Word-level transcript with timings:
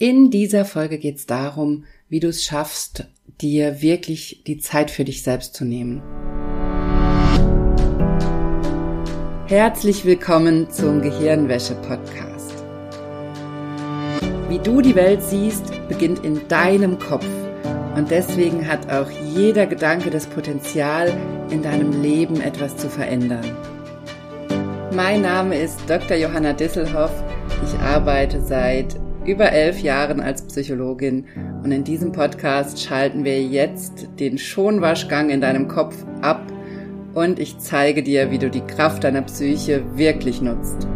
In 0.00 0.30
dieser 0.30 0.64
Folge 0.64 0.96
geht 0.96 1.16
es 1.16 1.26
darum, 1.26 1.82
wie 2.08 2.20
du 2.20 2.28
es 2.28 2.44
schaffst, 2.44 3.08
dir 3.40 3.82
wirklich 3.82 4.44
die 4.46 4.58
Zeit 4.58 4.92
für 4.92 5.04
dich 5.04 5.24
selbst 5.24 5.54
zu 5.54 5.64
nehmen. 5.64 6.00
Herzlich 9.48 10.04
willkommen 10.04 10.70
zum 10.70 11.02
Gehirnwäsche-Podcast. 11.02 12.54
Wie 14.48 14.60
du 14.60 14.82
die 14.82 14.94
Welt 14.94 15.20
siehst, 15.20 15.64
beginnt 15.88 16.24
in 16.24 16.46
deinem 16.46 17.00
Kopf. 17.00 17.26
Und 17.96 18.12
deswegen 18.12 18.68
hat 18.68 18.88
auch 18.92 19.10
jeder 19.34 19.66
Gedanke 19.66 20.10
das 20.10 20.28
Potenzial, 20.28 21.12
in 21.50 21.64
deinem 21.64 22.02
Leben 22.02 22.40
etwas 22.40 22.76
zu 22.76 22.88
verändern. 22.88 23.56
Mein 24.94 25.22
Name 25.22 25.58
ist 25.58 25.80
Dr. 25.88 26.16
Johanna 26.16 26.52
Disselhoff. 26.52 27.10
Ich 27.64 27.76
arbeite 27.80 28.40
seit 28.40 28.94
über 29.28 29.52
elf 29.52 29.80
Jahren 29.80 30.20
als 30.20 30.40
Psychologin 30.42 31.26
und 31.62 31.70
in 31.70 31.84
diesem 31.84 32.12
Podcast 32.12 32.82
schalten 32.82 33.24
wir 33.24 33.42
jetzt 33.42 34.08
den 34.18 34.38
Schonwaschgang 34.38 35.28
in 35.28 35.42
deinem 35.42 35.68
Kopf 35.68 35.94
ab 36.22 36.42
und 37.12 37.38
ich 37.38 37.58
zeige 37.58 38.02
dir, 38.02 38.30
wie 38.30 38.38
du 38.38 38.48
die 38.48 38.62
Kraft 38.62 39.04
deiner 39.04 39.20
Psyche 39.20 39.84
wirklich 39.96 40.40
nutzt. 40.40 40.88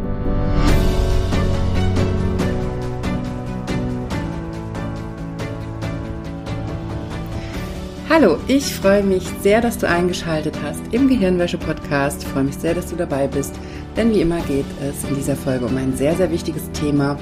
Hallo, 8.08 8.38
ich 8.46 8.64
freue 8.64 9.02
mich 9.02 9.24
sehr, 9.42 9.60
dass 9.60 9.76
du 9.78 9.88
eingeschaltet 9.88 10.56
hast 10.62 10.80
im 10.92 11.08
Gehirnwäsche-Podcast. 11.08 12.22
Ich 12.22 12.28
freue 12.28 12.44
mich 12.44 12.56
sehr, 12.56 12.74
dass 12.74 12.88
du 12.88 12.96
dabei 12.96 13.26
bist, 13.26 13.54
denn 13.96 14.10
wie 14.14 14.20
immer 14.20 14.40
geht 14.42 14.66
es 14.82 15.08
in 15.08 15.16
dieser 15.16 15.36
Folge 15.36 15.66
um 15.66 15.76
ein 15.76 15.94
sehr, 15.96 16.14
sehr 16.14 16.30
wichtiges 16.30 16.70
Thema, 16.72 17.18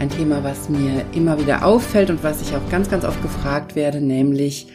ein 0.00 0.08
Thema, 0.08 0.42
was 0.42 0.70
mir 0.70 1.04
immer 1.14 1.38
wieder 1.38 1.62
auffällt 1.62 2.08
und 2.08 2.24
was 2.24 2.40
ich 2.40 2.56
auch 2.56 2.70
ganz, 2.70 2.88
ganz 2.88 3.04
oft 3.04 3.20
gefragt 3.20 3.76
werde, 3.76 4.00
nämlich 4.00 4.66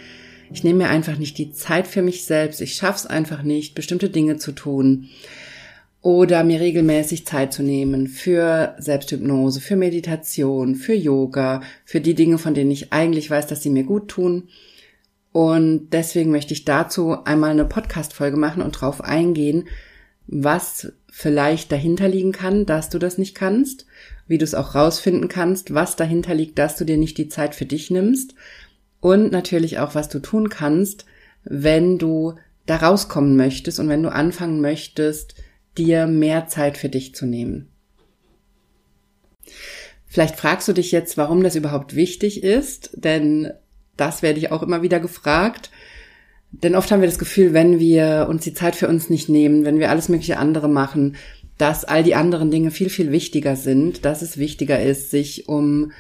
ich 0.52 0.64
nehme 0.64 0.84
mir 0.84 0.90
einfach 0.90 1.18
nicht 1.18 1.40
die 1.40 1.52
Zeit 1.52 1.88
für 1.88 2.04
mich 2.04 2.26
selbst, 2.26 2.62
ich 2.62 2.76
schaffe 2.76 3.00
es 3.00 3.06
einfach 3.08 3.42
nicht, 3.42 3.74
bestimmte 3.74 4.12
Dinge 4.12 4.38
zu 4.38 4.52
tun 4.52 5.10
oder 6.04 6.44
mir 6.44 6.60
regelmäßig 6.60 7.26
Zeit 7.26 7.54
zu 7.54 7.64
nehmen 7.64 8.08
für 8.08 8.76
Selbsthypnose, 8.78 9.62
für 9.62 9.76
Meditation, 9.76 10.76
für 10.76 10.94
Yoga, 10.94 11.62
für 11.86 12.02
die 12.02 12.14
Dinge, 12.14 12.38
von 12.38 12.54
denen 12.54 12.70
ich 12.70 12.94
eigentlich 12.94 13.28
weiß, 13.32 13.48
dass 13.48 13.64
sie 13.64 13.72
mir 13.72 13.84
gut 13.84 14.10
tun. 14.10 14.50
Und 15.32 15.90
deswegen 15.90 16.30
möchte 16.30 16.54
ich 16.54 16.66
dazu 16.66 17.24
einmal 17.26 17.50
eine 17.50 17.66
Podcast-Folge 17.66 18.38
machen 18.38 18.62
und 18.62 18.74
drauf 18.74 19.04
eingehen, 19.04 19.68
was 20.28 20.94
vielleicht 21.10 21.72
dahinter 21.72 22.08
liegen 22.08 22.32
kann, 22.32 22.68
dass 22.68 22.90
du 22.90 23.00
das 23.00 23.18
nicht 23.18 23.34
kannst 23.34 23.88
wie 24.28 24.38
du 24.38 24.44
es 24.44 24.56
auch 24.56 24.76
rausfinden 24.76 25.28
kannst, 25.28 25.74
was 25.74 25.96
dahinter 25.96 26.34
liegt, 26.34 26.58
dass 26.58 26.76
du 26.76 26.86
dir 26.86 26.98
nicht 26.98 27.18
die 27.18 27.30
Zeit 27.30 27.56
für 27.56 27.66
dich 27.66 27.92
nimmst 27.92 28.36
und 29.00 29.32
natürlich 29.32 29.80
auch, 29.80 29.96
was 29.96 30.10
du 30.10 30.20
tun 30.20 30.50
kannst, 30.50 31.06
wenn 31.44 31.98
du 31.98 32.36
da 32.66 32.78
rauskommen 32.78 33.36
möchtest 33.36 33.80
und 33.80 33.90
wenn 33.90 34.02
du 34.02 34.12
anfangen 34.12 34.62
möchtest, 34.62 35.36
dir 35.78 36.08
mehr 36.08 36.48
Zeit 36.48 36.78
für 36.78 36.90
dich 36.90 37.14
zu 37.14 37.26
nehmen. 37.26 37.70
Vielleicht 40.08 40.38
fragst 40.38 40.68
du 40.68 40.74
dich 40.74 40.92
jetzt, 40.92 41.18
warum 41.18 41.44
das 41.44 41.56
überhaupt 41.56 41.96
wichtig 41.96 42.44
ist, 42.44 42.92
denn 42.96 43.52
das 43.98 44.22
werde 44.22 44.40
ich 44.40 44.52
auch 44.52 44.64
immer 44.64 44.82
wieder 44.82 45.00
gefragt. 45.00 45.70
Denn 46.52 46.76
oft 46.76 46.90
haben 46.90 47.02
wir 47.02 47.08
das 47.08 47.20
Gefühl, 47.20 47.54
wenn 47.54 47.80
wir 47.80 48.28
uns 48.30 48.44
die 48.44 48.54
Zeit 48.54 48.76
für 48.76 48.88
uns 48.88 49.10
nicht 49.10 49.28
nehmen, 49.28 49.66
wenn 49.66 49.80
wir 49.80 49.90
alles 49.90 50.08
mögliche 50.08 50.38
andere 50.38 50.70
machen, 50.70 51.18
dass 51.58 51.86
all 51.86 52.04
die 52.04 52.16
anderen 52.16 52.52
Dinge 52.52 52.72
viel, 52.72 52.90
viel 52.90 53.12
wichtiger 53.12 53.56
sind, 53.56 54.06
dass 54.06 54.22
es 54.22 54.38
wichtiger 54.38 54.82
ist, 54.82 55.12
sich 55.12 55.48
um 55.48 55.92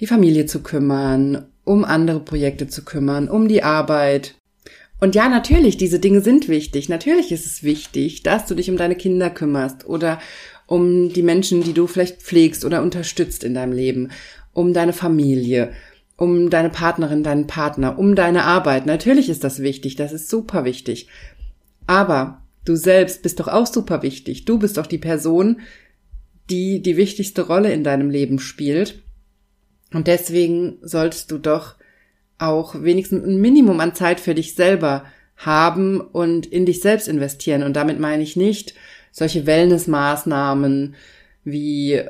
die 0.00 0.06
Familie 0.06 0.46
zu 0.46 0.62
kümmern, 0.62 1.46
um 1.64 1.84
andere 1.84 2.20
Projekte 2.20 2.66
zu 2.66 2.84
kümmern, 2.84 3.28
um 3.28 3.48
die 3.48 3.62
Arbeit. 3.62 4.34
Und 5.00 5.14
ja, 5.14 5.28
natürlich, 5.28 5.76
diese 5.76 5.98
Dinge 5.98 6.20
sind 6.20 6.48
wichtig. 6.48 6.88
Natürlich 6.88 7.30
ist 7.30 7.46
es 7.46 7.62
wichtig, 7.62 8.22
dass 8.22 8.46
du 8.46 8.54
dich 8.54 8.70
um 8.70 8.76
deine 8.76 8.96
Kinder 8.96 9.30
kümmerst 9.30 9.86
oder 9.86 10.18
um 10.66 11.12
die 11.12 11.22
Menschen, 11.22 11.62
die 11.62 11.74
du 11.74 11.86
vielleicht 11.86 12.22
pflegst 12.22 12.64
oder 12.64 12.82
unterstützt 12.82 13.44
in 13.44 13.54
deinem 13.54 13.72
Leben, 13.72 14.10
um 14.52 14.72
deine 14.72 14.94
Familie, 14.94 15.72
um 16.16 16.48
deine 16.48 16.70
Partnerin, 16.70 17.22
deinen 17.22 17.46
Partner, 17.46 17.98
um 17.98 18.14
deine 18.14 18.44
Arbeit. 18.44 18.86
Natürlich 18.86 19.28
ist 19.28 19.44
das 19.44 19.60
wichtig, 19.60 19.96
das 19.96 20.12
ist 20.12 20.30
super 20.30 20.64
wichtig. 20.64 21.08
Aber 21.86 22.43
Du 22.64 22.76
selbst 22.76 23.22
bist 23.22 23.40
doch 23.40 23.48
auch 23.48 23.66
super 23.66 24.02
wichtig. 24.02 24.44
Du 24.44 24.58
bist 24.58 24.76
doch 24.76 24.86
die 24.86 24.98
Person, 24.98 25.60
die 26.50 26.82
die 26.82 26.96
wichtigste 26.96 27.42
Rolle 27.42 27.72
in 27.72 27.84
deinem 27.84 28.10
Leben 28.10 28.38
spielt. 28.38 29.02
Und 29.92 30.06
deswegen 30.06 30.78
solltest 30.82 31.30
du 31.30 31.38
doch 31.38 31.76
auch 32.38 32.82
wenigstens 32.82 33.24
ein 33.24 33.40
Minimum 33.40 33.80
an 33.80 33.94
Zeit 33.94 34.20
für 34.20 34.34
dich 34.34 34.54
selber 34.54 35.04
haben 35.36 36.00
und 36.00 36.46
in 36.46 36.66
dich 36.66 36.80
selbst 36.80 37.08
investieren. 37.08 37.62
Und 37.62 37.74
damit 37.74 38.00
meine 38.00 38.22
ich 38.22 38.36
nicht 38.36 38.74
solche 39.12 39.46
Wellnessmaßnahmen 39.46 40.94
wie 41.44 42.02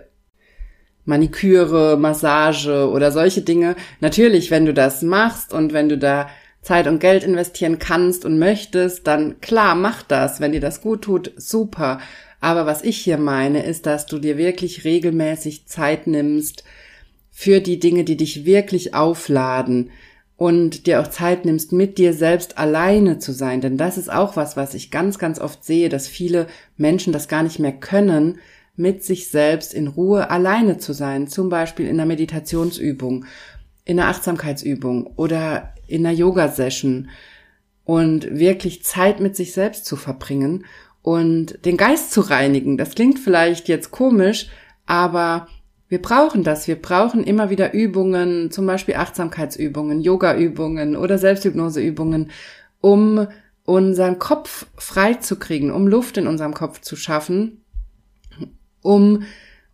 Maniküre, 1.05 1.99
Massage 1.99 2.89
oder 2.89 3.13
solche 3.13 3.43
Dinge. 3.43 3.77
Natürlich, 4.01 4.51
wenn 4.51 4.65
du 4.65 4.73
das 4.73 5.03
machst 5.03 5.53
und 5.53 5.73
wenn 5.73 5.89
du 5.89 5.99
da 5.99 6.29
Zeit 6.65 6.87
und 6.87 6.99
Geld 6.99 7.25
investieren 7.25 7.79
kannst 7.79 8.25
und 8.25 8.39
möchtest, 8.39 9.07
dann 9.07 9.41
klar, 9.41 9.75
mach 9.75 10.03
das. 10.03 10.41
Wenn 10.41 10.53
dir 10.53 10.61
das 10.61 10.81
gut 10.81 11.03
tut, 11.03 11.33
super. 11.37 12.01
Aber 12.41 12.65
was 12.65 12.83
ich 12.83 12.97
hier 12.97 13.19
meine, 13.19 13.65
ist, 13.65 13.87
dass 13.87 14.07
du 14.07 14.19
dir 14.19 14.39
wirklich 14.39 14.85
regelmäßig 14.85 15.67
Zeit 15.67 16.07
nimmst 16.07 16.65
für 17.31 17.61
die 17.61 17.79
Dinge, 17.79 18.05
die 18.05 18.17
dich 18.17 18.47
wirklich 18.47 18.95
aufladen 18.95 19.91
und 20.37 20.87
dir 20.87 21.01
auch 21.01 21.09
Zeit 21.09 21.45
nimmst, 21.45 21.73
mit 21.73 21.99
dir 21.99 22.15
selbst 22.15 22.57
alleine 22.57 23.19
zu 23.19 23.33
sein. 23.33 23.61
Denn 23.61 23.77
das 23.77 23.99
ist 23.99 24.11
auch 24.11 24.35
was, 24.37 24.57
was 24.57 24.73
ich 24.73 24.91
ganz, 24.91 25.19
ganz 25.19 25.39
oft 25.39 25.65
sehe, 25.65 25.91
dass 25.91 26.09
viele 26.09 26.47
Menschen 26.79 27.13
das 27.13 27.29
gar 27.29 27.43
nicht 27.43 27.59
mehr 27.59 27.73
können, 27.73 28.39
mit 28.75 29.05
sich 29.05 29.29
selbst 29.29 29.75
in 29.75 29.87
Ruhe 29.87 30.31
alleine 30.31 30.79
zu 30.79 30.95
sein. 30.95 31.29
Zum 31.29 31.51
Beispiel 31.51 31.87
in 31.87 32.01
einer 32.01 32.07
Meditationsübung, 32.07 33.27
in 33.85 34.01
einer 34.01 34.09
Achtsamkeitsübung 34.09 35.07
oder 35.17 35.74
in 35.87 36.07
einer 36.07 36.15
Yoga-Session 36.15 37.09
und 37.85 38.39
wirklich 38.39 38.85
Zeit 38.85 39.21
mit 39.21 39.37
sich 39.37 39.53
selbst 39.53 39.85
zu 39.85 39.97
verbringen 39.97 40.65
und 41.03 41.65
den 41.65 41.77
Geist 41.77 42.13
zu 42.13 42.23
reinigen. 42.23 42.79
Das 42.79 42.95
klingt 42.95 43.19
vielleicht 43.19 43.69
jetzt 43.69 43.91
komisch, 43.91 44.49
aber 44.87 45.49
wir 45.89 46.01
brauchen 46.01 46.43
das. 46.43 46.67
Wir 46.67 46.81
brauchen 46.81 47.25
immer 47.25 47.51
wieder 47.51 47.75
Übungen, 47.75 48.51
zum 48.51 48.67
Beispiel 48.67 48.97
Achtsamkeitsübungen, 48.97 50.01
Yoga-Übungen 50.01 50.97
oder 50.97 51.19
Selbsthypnose-Übungen, 51.19 52.31
um 52.81 53.27
unseren 53.65 54.19
Kopf 54.19 54.67
frei 54.77 55.15
zu 55.15 55.39
kriegen, 55.39 55.71
um 55.71 55.87
Luft 55.87 56.17
in 56.17 56.27
unserem 56.27 56.55
Kopf 56.55 56.81
zu 56.81 56.97
schaffen, 56.97 57.65
um 58.83 59.25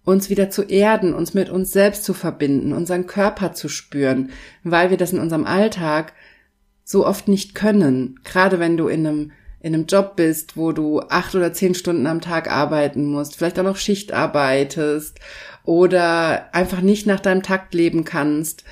uns 0.05 0.31
wieder 0.31 0.51
zu 0.51 0.63
erden, 0.63 1.15
uns 1.15 1.35
mit 1.35 1.51
uns 1.51 1.73
selbst 1.73 2.05
zu 2.05 2.15
verbinden, 2.15 2.73
unseren 2.73 3.07
Körper 3.07 3.53
zu 3.53 3.69
spüren, 3.69 4.31
weil 4.65 4.91
wir 4.91 4.97
das 4.97 5.13
in 5.13 5.19
unserem 5.19 5.47
Alltag 5.47 6.15
so 6.85 7.07
oft 7.07 7.29
nicht 7.29 7.55
können. 7.55 8.19
Gerade 8.25 8.59
wenn 8.59 8.77
du 8.77 8.89
in 8.89 9.07
einem, 9.07 9.33
in 9.61 9.75
einem 9.75 9.87
Job 9.87 10.17
bist, 10.17 10.57
wo 10.57 10.73
du 10.73 11.01
acht 11.01 11.35
oder 11.35 11.53
zehn 11.53 11.75
Stunden 11.75 12.07
am 12.07 12.21
Tag 12.21 12.51
arbeiten 12.51 13.05
musst, 13.05 13.37
vielleicht 13.37 13.59
auch 13.59 13.65
noch 13.65 13.77
Schicht 13.77 14.13
arbeitest 14.13 15.21
oder 15.65 16.53
einfach 16.55 16.81
nicht 16.81 17.07
nach 17.07 17.21
deinem 17.21 17.43
Takt 17.43 17.75
leben 17.75 18.05
kannst 18.05 18.65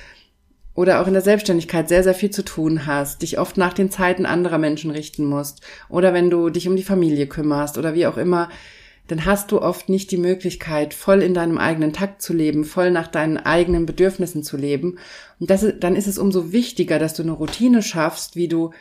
oder 0.73 1.01
auch 1.01 1.07
in 1.07 1.13
der 1.13 1.21
Selbstständigkeit 1.21 1.87
sehr, 1.87 2.03
sehr 2.03 2.15
viel 2.15 2.31
zu 2.31 2.43
tun 2.43 2.85
hast, 2.87 3.21
dich 3.21 3.37
oft 3.37 3.57
nach 3.57 3.73
den 3.73 3.91
Zeiten 3.91 4.25
anderer 4.25 4.57
Menschen 4.57 4.91
richten 4.91 5.25
musst 5.25 5.61
oder 5.89 6.13
wenn 6.13 6.29
du 6.29 6.49
dich 6.49 6.67
um 6.67 6.75
die 6.75 6.83
Familie 6.83 7.27
kümmerst 7.27 7.77
oder 7.77 7.93
wie 7.93 8.07
auch 8.07 8.17
immer, 8.17 8.49
dann 9.09 9.25
hast 9.25 9.51
du 9.51 9.59
oft 9.59 9.89
nicht 9.89 10.11
die 10.11 10.17
Möglichkeit, 10.17 10.93
voll 10.93 11.23
in 11.23 11.33
deinem 11.33 11.57
eigenen 11.57 11.93
Takt 11.93 12.21
zu 12.21 12.31
leben, 12.31 12.63
voll 12.63 12.91
nach 12.91 13.07
deinen 13.07 13.37
eigenen 13.37 13.87
Bedürfnissen 13.87 14.43
zu 14.43 14.55
leben. 14.55 14.99
Und 15.39 15.49
das, 15.49 15.65
dann 15.79 15.95
ist 15.95 16.07
es 16.07 16.19
umso 16.19 16.51
wichtiger, 16.51 16.99
dass 16.99 17.15
du 17.15 17.23
eine 17.23 17.31
Routine 17.31 17.81
schaffst, 17.81 18.35
wie 18.35 18.47
du 18.47 18.71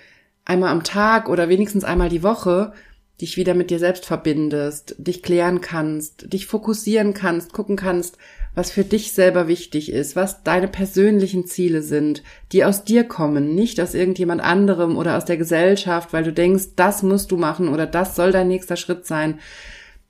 einmal 0.44 0.70
am 0.70 0.85
Tag 0.85 1.31
oder 1.31 1.49
wenigstens 1.49 1.82
einmal 1.82 2.11
die 2.11 2.23
Woche 2.23 2.75
dich 3.23 3.38
wieder 3.38 3.55
mit 3.55 3.70
dir 3.70 3.79
selbst 3.79 4.05
verbindest, 4.05 4.94
dich 4.99 5.23
klären 5.23 5.62
kannst, 5.62 6.32
dich 6.32 6.47
fokussieren 6.47 7.14
kannst, 7.14 7.53
gucken 7.55 7.76
kannst, 7.76 8.19
was 8.55 8.70
für 8.70 8.85
dich 8.85 9.12
selber 9.12 9.49
wichtig 9.49 9.91
ist, 9.91 10.14
was 10.14 10.43
deine 10.43 10.69
persönlichen 10.69 11.47
Ziele 11.47 11.81
sind, 11.82 12.23
die 12.53 12.64
aus 12.64 12.85
dir 12.85 13.05
kommen, 13.05 13.55
nicht 13.55 13.81
aus 13.81 13.94
irgendjemand 13.94 14.43
anderem 14.43 14.97
oder 14.97 15.17
aus 15.17 15.25
der 15.25 15.38
Gesellschaft, 15.38 16.12
weil 16.12 16.25
du 16.25 16.32
denkst, 16.32 16.75
das 16.76 17.03
musst 17.03 17.31
du 17.31 17.38
machen 17.38 17.69
oder 17.69 17.87
das 17.87 18.14
soll 18.14 18.31
dein 18.31 18.49
nächster 18.49 18.76
Schritt 18.76 19.06
sein, 19.06 19.41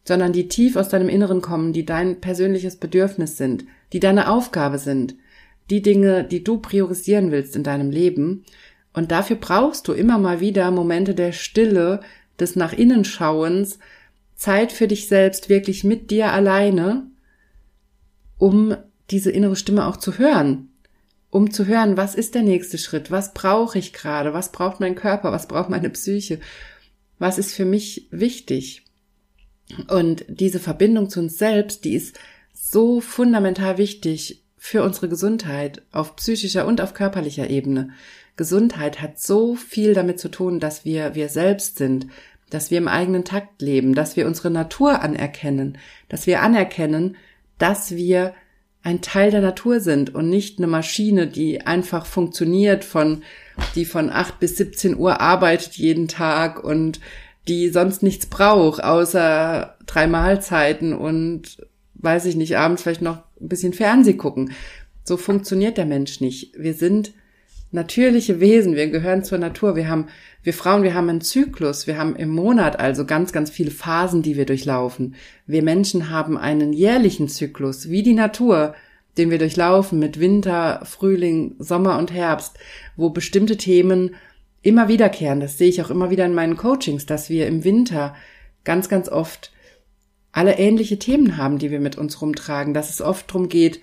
sondern 0.08 0.32
die 0.32 0.48
tief 0.48 0.74
aus 0.76 0.88
deinem 0.88 1.10
Inneren 1.10 1.42
kommen, 1.42 1.74
die 1.74 1.84
dein 1.84 2.18
persönliches 2.22 2.76
Bedürfnis 2.76 3.36
sind, 3.36 3.66
die 3.92 4.00
deine 4.00 4.30
Aufgabe 4.30 4.78
sind, 4.78 5.14
die 5.68 5.82
Dinge, 5.82 6.24
die 6.24 6.42
du 6.42 6.56
priorisieren 6.56 7.30
willst 7.30 7.54
in 7.54 7.62
deinem 7.62 7.90
Leben. 7.90 8.46
Und 8.94 9.10
dafür 9.10 9.36
brauchst 9.36 9.86
du 9.86 9.92
immer 9.92 10.16
mal 10.16 10.40
wieder 10.40 10.70
Momente 10.70 11.14
der 11.14 11.32
Stille, 11.32 12.00
des 12.40 12.56
nach 12.56 12.72
innen 12.72 13.04
Schauens, 13.04 13.78
Zeit 14.34 14.72
für 14.72 14.88
dich 14.88 15.08
selbst, 15.08 15.50
wirklich 15.50 15.84
mit 15.84 16.10
dir 16.10 16.32
alleine, 16.32 17.06
um 18.38 18.76
diese 19.10 19.30
innere 19.30 19.56
Stimme 19.56 19.86
auch 19.86 19.98
zu 19.98 20.16
hören, 20.16 20.70
um 21.28 21.50
zu 21.50 21.66
hören, 21.66 21.98
was 21.98 22.14
ist 22.14 22.34
der 22.34 22.42
nächste 22.42 22.78
Schritt, 22.78 23.10
was 23.10 23.34
brauche 23.34 23.78
ich 23.78 23.92
gerade, 23.92 24.32
was 24.32 24.52
braucht 24.52 24.80
mein 24.80 24.94
Körper, 24.94 25.32
was 25.32 25.48
braucht 25.48 25.68
meine 25.68 25.90
Psyche, 25.90 26.40
was 27.18 27.36
ist 27.36 27.52
für 27.52 27.66
mich 27.66 28.08
wichtig. 28.10 28.87
Und 29.88 30.24
diese 30.28 30.60
Verbindung 30.60 31.10
zu 31.10 31.20
uns 31.20 31.38
selbst, 31.38 31.84
die 31.84 31.94
ist 31.94 32.18
so 32.52 33.00
fundamental 33.00 33.78
wichtig 33.78 34.42
für 34.56 34.82
unsere 34.82 35.08
Gesundheit 35.08 35.82
auf 35.92 36.16
psychischer 36.16 36.66
und 36.66 36.80
auf 36.80 36.94
körperlicher 36.94 37.48
Ebene. 37.48 37.90
Gesundheit 38.36 39.00
hat 39.00 39.20
so 39.20 39.56
viel 39.56 39.94
damit 39.94 40.18
zu 40.20 40.28
tun, 40.28 40.60
dass 40.60 40.84
wir 40.84 41.14
wir 41.14 41.28
selbst 41.28 41.78
sind, 41.78 42.06
dass 42.50 42.70
wir 42.70 42.78
im 42.78 42.88
eigenen 42.88 43.24
Takt 43.24 43.60
leben, 43.62 43.94
dass 43.94 44.16
wir 44.16 44.26
unsere 44.26 44.50
Natur 44.50 45.02
anerkennen, 45.02 45.78
dass 46.08 46.26
wir 46.26 46.40
anerkennen, 46.40 47.16
dass 47.58 47.94
wir 47.94 48.34
ein 48.82 49.00
Teil 49.02 49.30
der 49.30 49.40
Natur 49.40 49.80
sind 49.80 50.14
und 50.14 50.30
nicht 50.30 50.58
eine 50.58 50.66
Maschine, 50.66 51.26
die 51.26 51.66
einfach 51.66 52.06
funktioniert 52.06 52.84
von, 52.84 53.22
die 53.74 53.84
von 53.84 54.08
8 54.10 54.38
bis 54.38 54.56
17 54.56 54.96
Uhr 54.96 55.20
arbeitet 55.20 55.74
jeden 55.74 56.08
Tag 56.08 56.62
und 56.62 57.00
die 57.48 57.68
sonst 57.70 58.02
nichts 58.02 58.26
braucht, 58.26 58.82
außer 58.82 59.76
drei 59.86 60.06
Mahlzeiten 60.06 60.92
und 60.92 61.66
weiß 61.94 62.26
ich 62.26 62.36
nicht, 62.36 62.56
abends 62.56 62.82
vielleicht 62.82 63.02
noch 63.02 63.18
ein 63.40 63.48
bisschen 63.48 63.72
Fernseh 63.72 64.14
gucken. 64.14 64.52
So 65.04 65.16
funktioniert 65.16 65.78
der 65.78 65.86
Mensch 65.86 66.20
nicht. 66.20 66.52
Wir 66.56 66.74
sind 66.74 67.12
natürliche 67.70 68.40
Wesen, 68.40 68.76
wir 68.76 68.88
gehören 68.88 69.24
zur 69.24 69.38
Natur, 69.38 69.76
wir 69.76 69.88
haben, 69.88 70.08
wir 70.42 70.54
Frauen, 70.54 70.82
wir 70.82 70.94
haben 70.94 71.08
einen 71.08 71.20
Zyklus, 71.20 71.86
wir 71.86 71.98
haben 71.98 72.16
im 72.16 72.30
Monat 72.30 72.78
also 72.78 73.04
ganz, 73.04 73.32
ganz 73.32 73.50
viele 73.50 73.70
Phasen, 73.70 74.22
die 74.22 74.36
wir 74.36 74.46
durchlaufen. 74.46 75.14
Wir 75.46 75.62
Menschen 75.62 76.10
haben 76.10 76.38
einen 76.38 76.72
jährlichen 76.72 77.28
Zyklus, 77.28 77.90
wie 77.90 78.02
die 78.02 78.14
Natur, 78.14 78.74
den 79.18 79.30
wir 79.30 79.38
durchlaufen 79.38 79.98
mit 79.98 80.20
Winter, 80.20 80.82
Frühling, 80.84 81.56
Sommer 81.58 81.98
und 81.98 82.12
Herbst, 82.12 82.56
wo 82.96 83.10
bestimmte 83.10 83.56
Themen 83.56 84.14
immer 84.62 84.88
wiederkehren. 84.88 85.40
Das 85.40 85.58
sehe 85.58 85.68
ich 85.68 85.82
auch 85.82 85.90
immer 85.90 86.10
wieder 86.10 86.26
in 86.26 86.34
meinen 86.34 86.56
Coachings, 86.56 87.06
dass 87.06 87.30
wir 87.30 87.46
im 87.46 87.64
Winter 87.64 88.14
ganz, 88.64 88.88
ganz 88.88 89.08
oft 89.08 89.52
alle 90.32 90.58
ähnliche 90.58 90.98
Themen 90.98 91.36
haben, 91.36 91.58
die 91.58 91.70
wir 91.70 91.80
mit 91.80 91.96
uns 91.96 92.20
rumtragen, 92.20 92.74
dass 92.74 92.90
es 92.90 93.00
oft 93.00 93.28
darum 93.30 93.48
geht, 93.48 93.80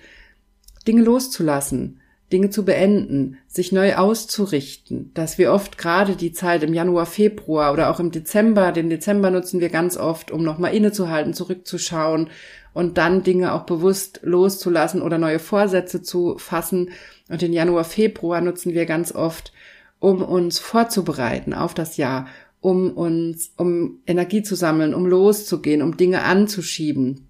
Dinge 0.86 1.02
loszulassen, 1.02 2.00
Dinge 2.32 2.50
zu 2.50 2.64
beenden, 2.64 3.38
sich 3.46 3.72
neu 3.72 3.94
auszurichten, 3.94 5.12
dass 5.14 5.38
wir 5.38 5.52
oft 5.52 5.78
gerade 5.78 6.16
die 6.16 6.32
Zeit 6.32 6.62
im 6.62 6.74
Januar, 6.74 7.06
Februar 7.06 7.72
oder 7.72 7.90
auch 7.90 8.00
im 8.00 8.10
Dezember, 8.10 8.72
den 8.72 8.90
Dezember 8.90 9.30
nutzen 9.30 9.60
wir 9.60 9.68
ganz 9.68 9.96
oft, 9.96 10.30
um 10.30 10.42
nochmal 10.42 10.74
innezuhalten, 10.74 11.34
zurückzuschauen 11.34 12.30
und 12.72 12.98
dann 12.98 13.22
Dinge 13.22 13.52
auch 13.52 13.62
bewusst 13.62 14.20
loszulassen 14.22 15.02
oder 15.02 15.18
neue 15.18 15.38
Vorsätze 15.38 16.02
zu 16.02 16.36
fassen. 16.38 16.90
Und 17.28 17.42
den 17.42 17.52
Januar, 17.52 17.84
Februar 17.84 18.40
nutzen 18.40 18.74
wir 18.74 18.86
ganz 18.86 19.14
oft, 19.14 19.52
um 19.98 20.22
uns 20.22 20.58
vorzubereiten 20.58 21.54
auf 21.54 21.74
das 21.74 21.96
Jahr, 21.96 22.26
um 22.60 22.90
uns, 22.90 23.52
um 23.56 24.00
Energie 24.06 24.42
zu 24.42 24.54
sammeln, 24.54 24.94
um 24.94 25.06
loszugehen, 25.06 25.82
um 25.82 25.96
Dinge 25.96 26.22
anzuschieben, 26.22 27.28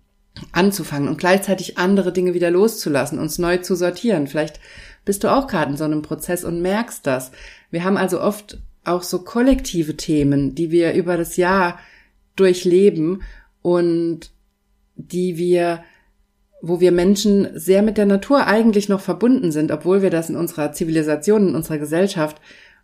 anzufangen 0.52 1.08
und 1.08 1.18
gleichzeitig 1.18 1.78
andere 1.78 2.12
Dinge 2.12 2.34
wieder 2.34 2.50
loszulassen, 2.50 3.18
uns 3.18 3.38
neu 3.38 3.58
zu 3.58 3.74
sortieren. 3.74 4.26
Vielleicht 4.26 4.60
bist 5.04 5.24
du 5.24 5.32
auch 5.32 5.46
gerade 5.46 5.70
in 5.70 5.76
so 5.76 5.84
einem 5.84 6.02
Prozess 6.02 6.44
und 6.44 6.60
merkst 6.62 7.06
das. 7.06 7.32
Wir 7.70 7.84
haben 7.84 7.96
also 7.96 8.20
oft 8.20 8.58
auch 8.84 9.02
so 9.02 9.20
kollektive 9.20 9.96
Themen, 9.96 10.54
die 10.54 10.70
wir 10.70 10.94
über 10.94 11.16
das 11.16 11.36
Jahr 11.36 11.78
durchleben 12.36 13.22
und 13.62 14.30
die 14.94 15.36
wir, 15.36 15.82
wo 16.62 16.80
wir 16.80 16.92
Menschen 16.92 17.48
sehr 17.54 17.82
mit 17.82 17.98
der 17.98 18.06
Natur 18.06 18.46
eigentlich 18.46 18.88
noch 18.88 19.00
verbunden 19.00 19.52
sind, 19.52 19.70
obwohl 19.70 20.02
wir 20.02 20.10
das 20.10 20.30
in 20.30 20.36
unserer 20.36 20.72
Zivilisation, 20.72 21.48
in 21.48 21.54
unserer 21.54 21.78
Gesellschaft 21.78 22.40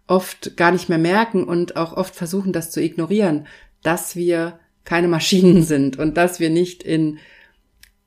oft 0.07 0.57
gar 0.57 0.73
nicht 0.73 0.89
mehr 0.89 0.99
merken 0.99 1.45
und 1.45 1.77
auch 1.77 1.97
oft 1.97 2.15
versuchen, 2.15 2.53
das 2.53 2.71
zu 2.71 2.83
ignorieren, 2.83 3.47
dass 3.83 4.17
wir 4.17 4.59
keine 4.85 5.09
Maschinen 5.09 5.63
sind 5.63 5.99
und 5.99 6.17
dass 6.17 6.41
wir 6.41 6.51
nicht 6.51 6.83
in 6.83 7.19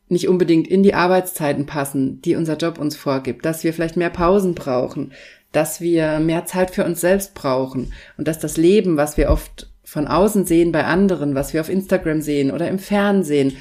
nicht 0.07 0.27
unbedingt 0.27 0.67
in 0.67 0.83
die 0.83 0.93
Arbeitszeiten 0.93 1.65
passen, 1.65 2.21
die 2.21 2.35
unser 2.35 2.57
Job 2.57 2.77
uns 2.77 2.95
vorgibt, 2.95 3.43
dass 3.43 3.63
wir 3.63 3.73
vielleicht 3.73 3.97
mehr 3.97 4.11
Pausen 4.11 4.53
brauchen, 4.53 5.13
dass 5.51 5.81
wir 5.81 6.19
mehr 6.19 6.45
Zeit 6.45 6.69
für 6.69 6.85
uns 6.85 7.01
selbst 7.01 7.33
brauchen 7.33 7.91
und 8.15 8.27
dass 8.27 8.37
das 8.37 8.55
Leben, 8.55 8.97
was 8.97 9.17
wir 9.17 9.31
oft 9.31 9.67
von 9.83 10.07
außen 10.07 10.45
sehen 10.45 10.71
bei 10.71 10.83
anderen, 10.83 11.33
was 11.33 11.53
wir 11.53 11.61
auf 11.61 11.69
Instagram 11.69 12.21
sehen 12.21 12.51
oder 12.51 12.67
im 12.67 12.77
Fernsehen 12.77 13.57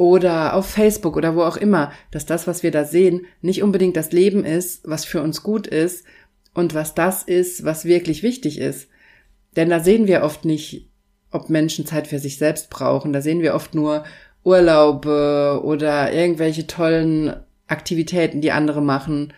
oder 0.00 0.54
auf 0.54 0.64
Facebook 0.64 1.18
oder 1.18 1.36
wo 1.36 1.42
auch 1.42 1.58
immer, 1.58 1.92
dass 2.10 2.24
das, 2.24 2.46
was 2.46 2.62
wir 2.62 2.70
da 2.70 2.86
sehen, 2.86 3.26
nicht 3.42 3.62
unbedingt 3.62 3.98
das 3.98 4.12
Leben 4.12 4.46
ist, 4.46 4.88
was 4.88 5.04
für 5.04 5.20
uns 5.20 5.42
gut 5.42 5.66
ist 5.66 6.06
und 6.54 6.72
was 6.72 6.94
das 6.94 7.22
ist, 7.22 7.66
was 7.66 7.84
wirklich 7.84 8.22
wichtig 8.22 8.58
ist. 8.58 8.88
Denn 9.56 9.68
da 9.68 9.80
sehen 9.80 10.06
wir 10.06 10.22
oft 10.22 10.46
nicht, 10.46 10.88
ob 11.30 11.50
Menschen 11.50 11.84
Zeit 11.84 12.06
für 12.06 12.18
sich 12.18 12.38
selbst 12.38 12.70
brauchen. 12.70 13.12
Da 13.12 13.20
sehen 13.20 13.42
wir 13.42 13.54
oft 13.54 13.74
nur, 13.74 14.04
Urlaube 14.42 15.60
oder 15.64 16.10
irgendwelche 16.14 16.66
tollen 16.66 17.34
Aktivitäten, 17.66 18.40
die 18.40 18.52
andere 18.52 18.80
machen. 18.80 19.34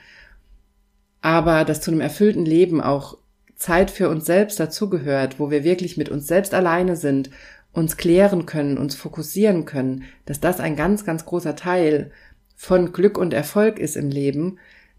Aber 1.23 1.65
dass 1.65 1.81
zu 1.81 1.91
einem 1.91 2.01
erfüllten 2.01 2.45
Leben 2.45 2.81
auch 2.81 3.19
Zeit 3.57 3.91
für 3.91 4.09
uns 4.09 4.27
selbst 4.27 4.61
dazugehört, 4.61 5.41
wo 5.41 5.51
wir 5.51 5.65
wirklich 5.65 5.97
mit 5.97 6.09
uns 6.09 6.29
selbst 6.29 6.55
alleine 6.55 6.95
sind, 6.95 7.31
uns 7.73 7.97
klären 7.97 8.47
können, 8.47 8.79
uns 8.79 8.95
fokussieren 8.95 9.65
können, 9.65 10.05
dass 10.27 10.41
das 10.41 10.61
ein 10.61 10.77
ganz, 10.77 11.05
ganz 11.05 11.25
großer 11.25 11.57
Teil 11.57 12.11
von 12.55 12.93
Glück 12.93 13.19
und 13.19 13.33
Erfolg 13.33 13.79
ist 13.79 13.97
im 13.97 14.11
Leben, 14.11 14.59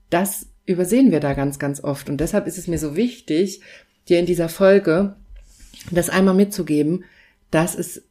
das 0.10 0.48
übersehen 0.66 1.12
wir 1.12 1.20
da 1.20 1.34
ganz, 1.34 1.60
ganz 1.60 1.84
oft. 1.84 2.10
Und 2.10 2.18
deshalb 2.18 2.48
ist 2.48 2.58
es 2.58 2.68
mir 2.68 2.80
so 2.80 2.96
wichtig, 2.96 3.62
dir 4.10 4.20
in 4.20 4.26
dieser 4.26 4.50
Folge 4.50 5.16
das 5.92 6.10
einmal 6.10 6.34
mitzugeben, 6.34 7.04
dass 7.52 7.76
es 7.76 8.04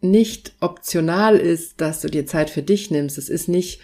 nicht 0.00 0.54
optional 0.60 1.36
ist, 1.36 1.80
dass 1.80 2.00
du 2.00 2.08
dir 2.08 2.26
Zeit 2.26 2.50
für 2.50 2.62
dich 2.62 2.90
nimmst. 2.90 3.18
Es 3.18 3.28
ist 3.28 3.48
nicht, 3.48 3.80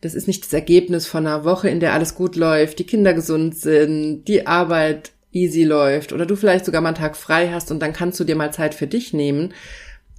das 0.00 0.14
ist 0.14 0.26
nicht 0.26 0.44
das 0.44 0.52
Ergebnis 0.52 1.06
von 1.06 1.26
einer 1.26 1.44
Woche, 1.44 1.68
in 1.68 1.80
der 1.80 1.92
alles 1.92 2.14
gut 2.14 2.36
läuft, 2.36 2.78
die 2.78 2.86
Kinder 2.86 3.14
gesund 3.14 3.56
sind, 3.56 4.24
die 4.24 4.46
Arbeit 4.46 5.12
easy 5.32 5.64
läuft 5.64 6.12
oder 6.12 6.26
du 6.26 6.36
vielleicht 6.36 6.64
sogar 6.64 6.80
mal 6.80 6.90
einen 6.90 6.96
Tag 6.96 7.16
frei 7.16 7.50
hast 7.50 7.70
und 7.70 7.80
dann 7.80 7.92
kannst 7.92 8.18
du 8.18 8.24
dir 8.24 8.36
mal 8.36 8.52
Zeit 8.52 8.74
für 8.74 8.86
dich 8.86 9.12
nehmen, 9.12 9.52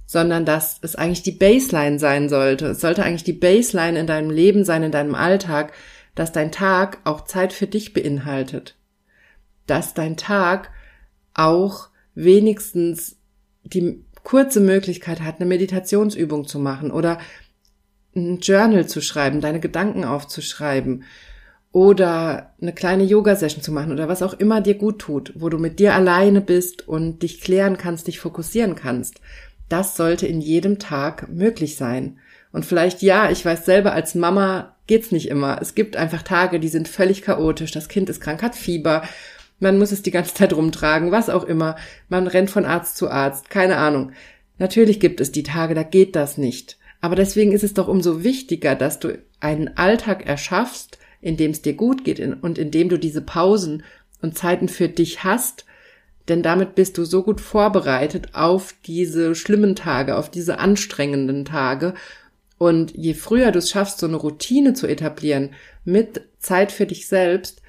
sondern 0.06 0.44
dass 0.44 0.78
es 0.82 0.96
eigentlich 0.96 1.22
die 1.22 1.32
Baseline 1.32 1.98
sein 1.98 2.28
sollte. 2.28 2.68
Es 2.68 2.80
sollte 2.80 3.04
eigentlich 3.04 3.24
die 3.24 3.32
Baseline 3.32 3.98
in 3.98 4.06
deinem 4.06 4.30
Leben 4.30 4.64
sein, 4.64 4.82
in 4.82 4.92
deinem 4.92 5.14
Alltag, 5.14 5.72
dass 6.14 6.32
dein 6.32 6.52
Tag 6.52 6.98
auch 7.04 7.24
Zeit 7.24 7.52
für 7.52 7.66
dich 7.66 7.92
beinhaltet. 7.92 8.76
Dass 9.66 9.94
dein 9.94 10.16
Tag 10.16 10.70
auch 11.34 11.88
wenigstens 12.14 13.16
die 13.62 14.04
kurze 14.24 14.60
Möglichkeit 14.60 15.20
hat, 15.20 15.36
eine 15.36 15.48
Meditationsübung 15.48 16.46
zu 16.46 16.58
machen 16.58 16.90
oder 16.90 17.18
ein 18.14 18.40
Journal 18.40 18.86
zu 18.86 19.00
schreiben, 19.00 19.40
deine 19.40 19.60
Gedanken 19.60 20.04
aufzuschreiben 20.04 21.04
oder 21.72 22.54
eine 22.60 22.72
kleine 22.72 23.04
Yoga-Session 23.04 23.62
zu 23.62 23.72
machen 23.72 23.92
oder 23.92 24.08
was 24.08 24.22
auch 24.22 24.34
immer 24.34 24.60
dir 24.60 24.74
gut 24.74 24.98
tut, 24.98 25.32
wo 25.36 25.48
du 25.48 25.58
mit 25.58 25.78
dir 25.78 25.94
alleine 25.94 26.40
bist 26.40 26.86
und 26.88 27.22
dich 27.22 27.40
klären 27.40 27.76
kannst, 27.76 28.08
dich 28.08 28.18
fokussieren 28.18 28.74
kannst. 28.74 29.20
Das 29.68 29.96
sollte 29.96 30.26
in 30.26 30.40
jedem 30.40 30.78
Tag 30.78 31.28
möglich 31.28 31.76
sein. 31.76 32.18
Und 32.52 32.64
vielleicht 32.64 33.02
ja, 33.02 33.30
ich 33.30 33.44
weiß 33.44 33.64
selber, 33.64 33.92
als 33.92 34.16
Mama 34.16 34.74
geht's 34.88 35.12
nicht 35.12 35.28
immer. 35.28 35.58
Es 35.62 35.76
gibt 35.76 35.96
einfach 35.96 36.22
Tage, 36.22 36.58
die 36.58 36.68
sind 36.68 36.88
völlig 36.88 37.22
chaotisch. 37.22 37.70
Das 37.70 37.88
Kind 37.88 38.10
ist 38.10 38.20
krank, 38.20 38.42
hat 38.42 38.56
Fieber 38.56 39.04
man 39.60 39.78
muss 39.78 39.92
es 39.92 40.02
die 40.02 40.10
ganze 40.10 40.34
Zeit 40.34 40.54
rumtragen, 40.54 41.12
was 41.12 41.28
auch 41.28 41.44
immer. 41.44 41.76
Man 42.08 42.26
rennt 42.26 42.50
von 42.50 42.64
Arzt 42.64 42.96
zu 42.96 43.10
Arzt, 43.10 43.50
keine 43.50 43.76
Ahnung. 43.76 44.12
Natürlich 44.58 45.00
gibt 45.00 45.20
es 45.20 45.30
die 45.30 45.42
Tage, 45.42 45.74
da 45.74 45.82
geht 45.82 46.16
das 46.16 46.38
nicht. 46.38 46.78
Aber 47.02 47.14
deswegen 47.14 47.52
ist 47.52 47.64
es 47.64 47.74
doch 47.74 47.86
umso 47.86 48.24
wichtiger, 48.24 48.74
dass 48.74 48.98
du 48.98 49.18
einen 49.38 49.76
Alltag 49.76 50.26
erschaffst, 50.26 50.98
in 51.20 51.36
dem 51.36 51.50
es 51.50 51.62
dir 51.62 51.74
gut 51.74 52.04
geht 52.04 52.20
und 52.20 52.58
in 52.58 52.70
dem 52.70 52.88
du 52.88 52.98
diese 52.98 53.22
Pausen 53.22 53.82
und 54.22 54.36
Zeiten 54.36 54.68
für 54.68 54.88
dich 54.88 55.24
hast, 55.24 55.64
denn 56.28 56.42
damit 56.42 56.74
bist 56.74 56.96
du 56.98 57.04
so 57.04 57.22
gut 57.22 57.40
vorbereitet 57.40 58.34
auf 58.34 58.74
diese 58.86 59.34
schlimmen 59.34 59.74
Tage, 59.74 60.16
auf 60.16 60.30
diese 60.30 60.58
anstrengenden 60.58 61.44
Tage. 61.44 61.94
Und 62.56 62.92
je 62.96 63.14
früher 63.14 63.50
du 63.52 63.58
es 63.58 63.70
schaffst, 63.70 63.98
so 63.98 64.06
eine 64.06 64.16
Routine 64.16 64.74
zu 64.74 64.86
etablieren 64.86 65.50
mit 65.84 66.22
Zeit 66.38 66.72
für 66.72 66.86
dich 66.86 67.08
selbst, 67.08 67.62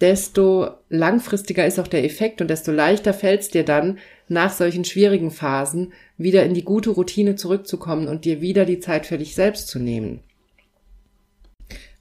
desto 0.00 0.68
langfristiger 0.88 1.66
ist 1.66 1.78
auch 1.78 1.88
der 1.88 2.04
Effekt 2.04 2.40
und 2.40 2.48
desto 2.48 2.70
leichter 2.70 3.12
fällt 3.12 3.42
es 3.42 3.48
dir 3.48 3.64
dann, 3.64 3.98
nach 4.28 4.52
solchen 4.52 4.84
schwierigen 4.84 5.30
Phasen 5.30 5.92
wieder 6.16 6.44
in 6.44 6.54
die 6.54 6.64
gute 6.64 6.90
Routine 6.90 7.34
zurückzukommen 7.34 8.06
und 8.06 8.24
dir 8.24 8.40
wieder 8.40 8.64
die 8.64 8.78
Zeit 8.78 9.06
für 9.06 9.18
dich 9.18 9.34
selbst 9.34 9.68
zu 9.68 9.78
nehmen. 9.78 10.20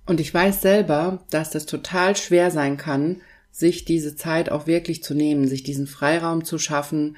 Und 0.10 0.20
ich 0.20 0.34
weiß 0.34 0.63
selber, 0.63 1.24
dass 1.30 1.51
das 1.51 1.68
total 1.68 2.16
schwer 2.16 2.50
sein 2.50 2.78
kann, 2.78 3.22
sich 3.51 3.86
diese 3.86 4.16
Zeit 4.16 4.51
auch 4.51 4.66
wirklich 4.66 5.04
zu 5.04 5.13
nehmen, 5.13 5.48
sich 5.48 5.62
diesen 5.62 5.86
Freiraum 5.86 6.44
zu 6.44 6.58
schaffen. 6.58 7.16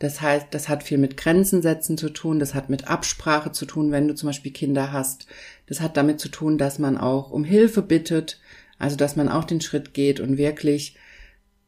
Das 0.00 0.20
heißt, 0.20 0.48
das 0.50 0.68
hat 0.68 0.82
viel 0.82 0.98
mit 0.98 1.16
Grenzen 1.16 1.62
setzen 1.62 1.96
zu 1.96 2.10
tun, 2.10 2.40
das 2.40 2.52
hat 2.52 2.68
mit 2.68 2.88
Absprache 2.88 3.52
zu 3.52 3.64
tun, 3.64 3.92
wenn 3.92 4.08
du 4.08 4.16
zum 4.16 4.28
Beispiel 4.28 4.50
Kinder 4.50 4.90
hast. 4.90 5.28
Das 5.66 5.80
hat 5.80 5.96
damit 5.96 6.18
zu 6.18 6.30
tun, 6.30 6.58
dass 6.58 6.80
man 6.80 6.98
auch 6.98 7.30
um 7.30 7.44
Hilfe 7.44 7.80
bittet, 7.80 8.40
also 8.76 8.96
dass 8.96 9.14
man 9.14 9.28
auch 9.28 9.44
den 9.44 9.60
Schritt 9.60 9.94
geht 9.94 10.18
und 10.18 10.36
wirklich 10.36 10.96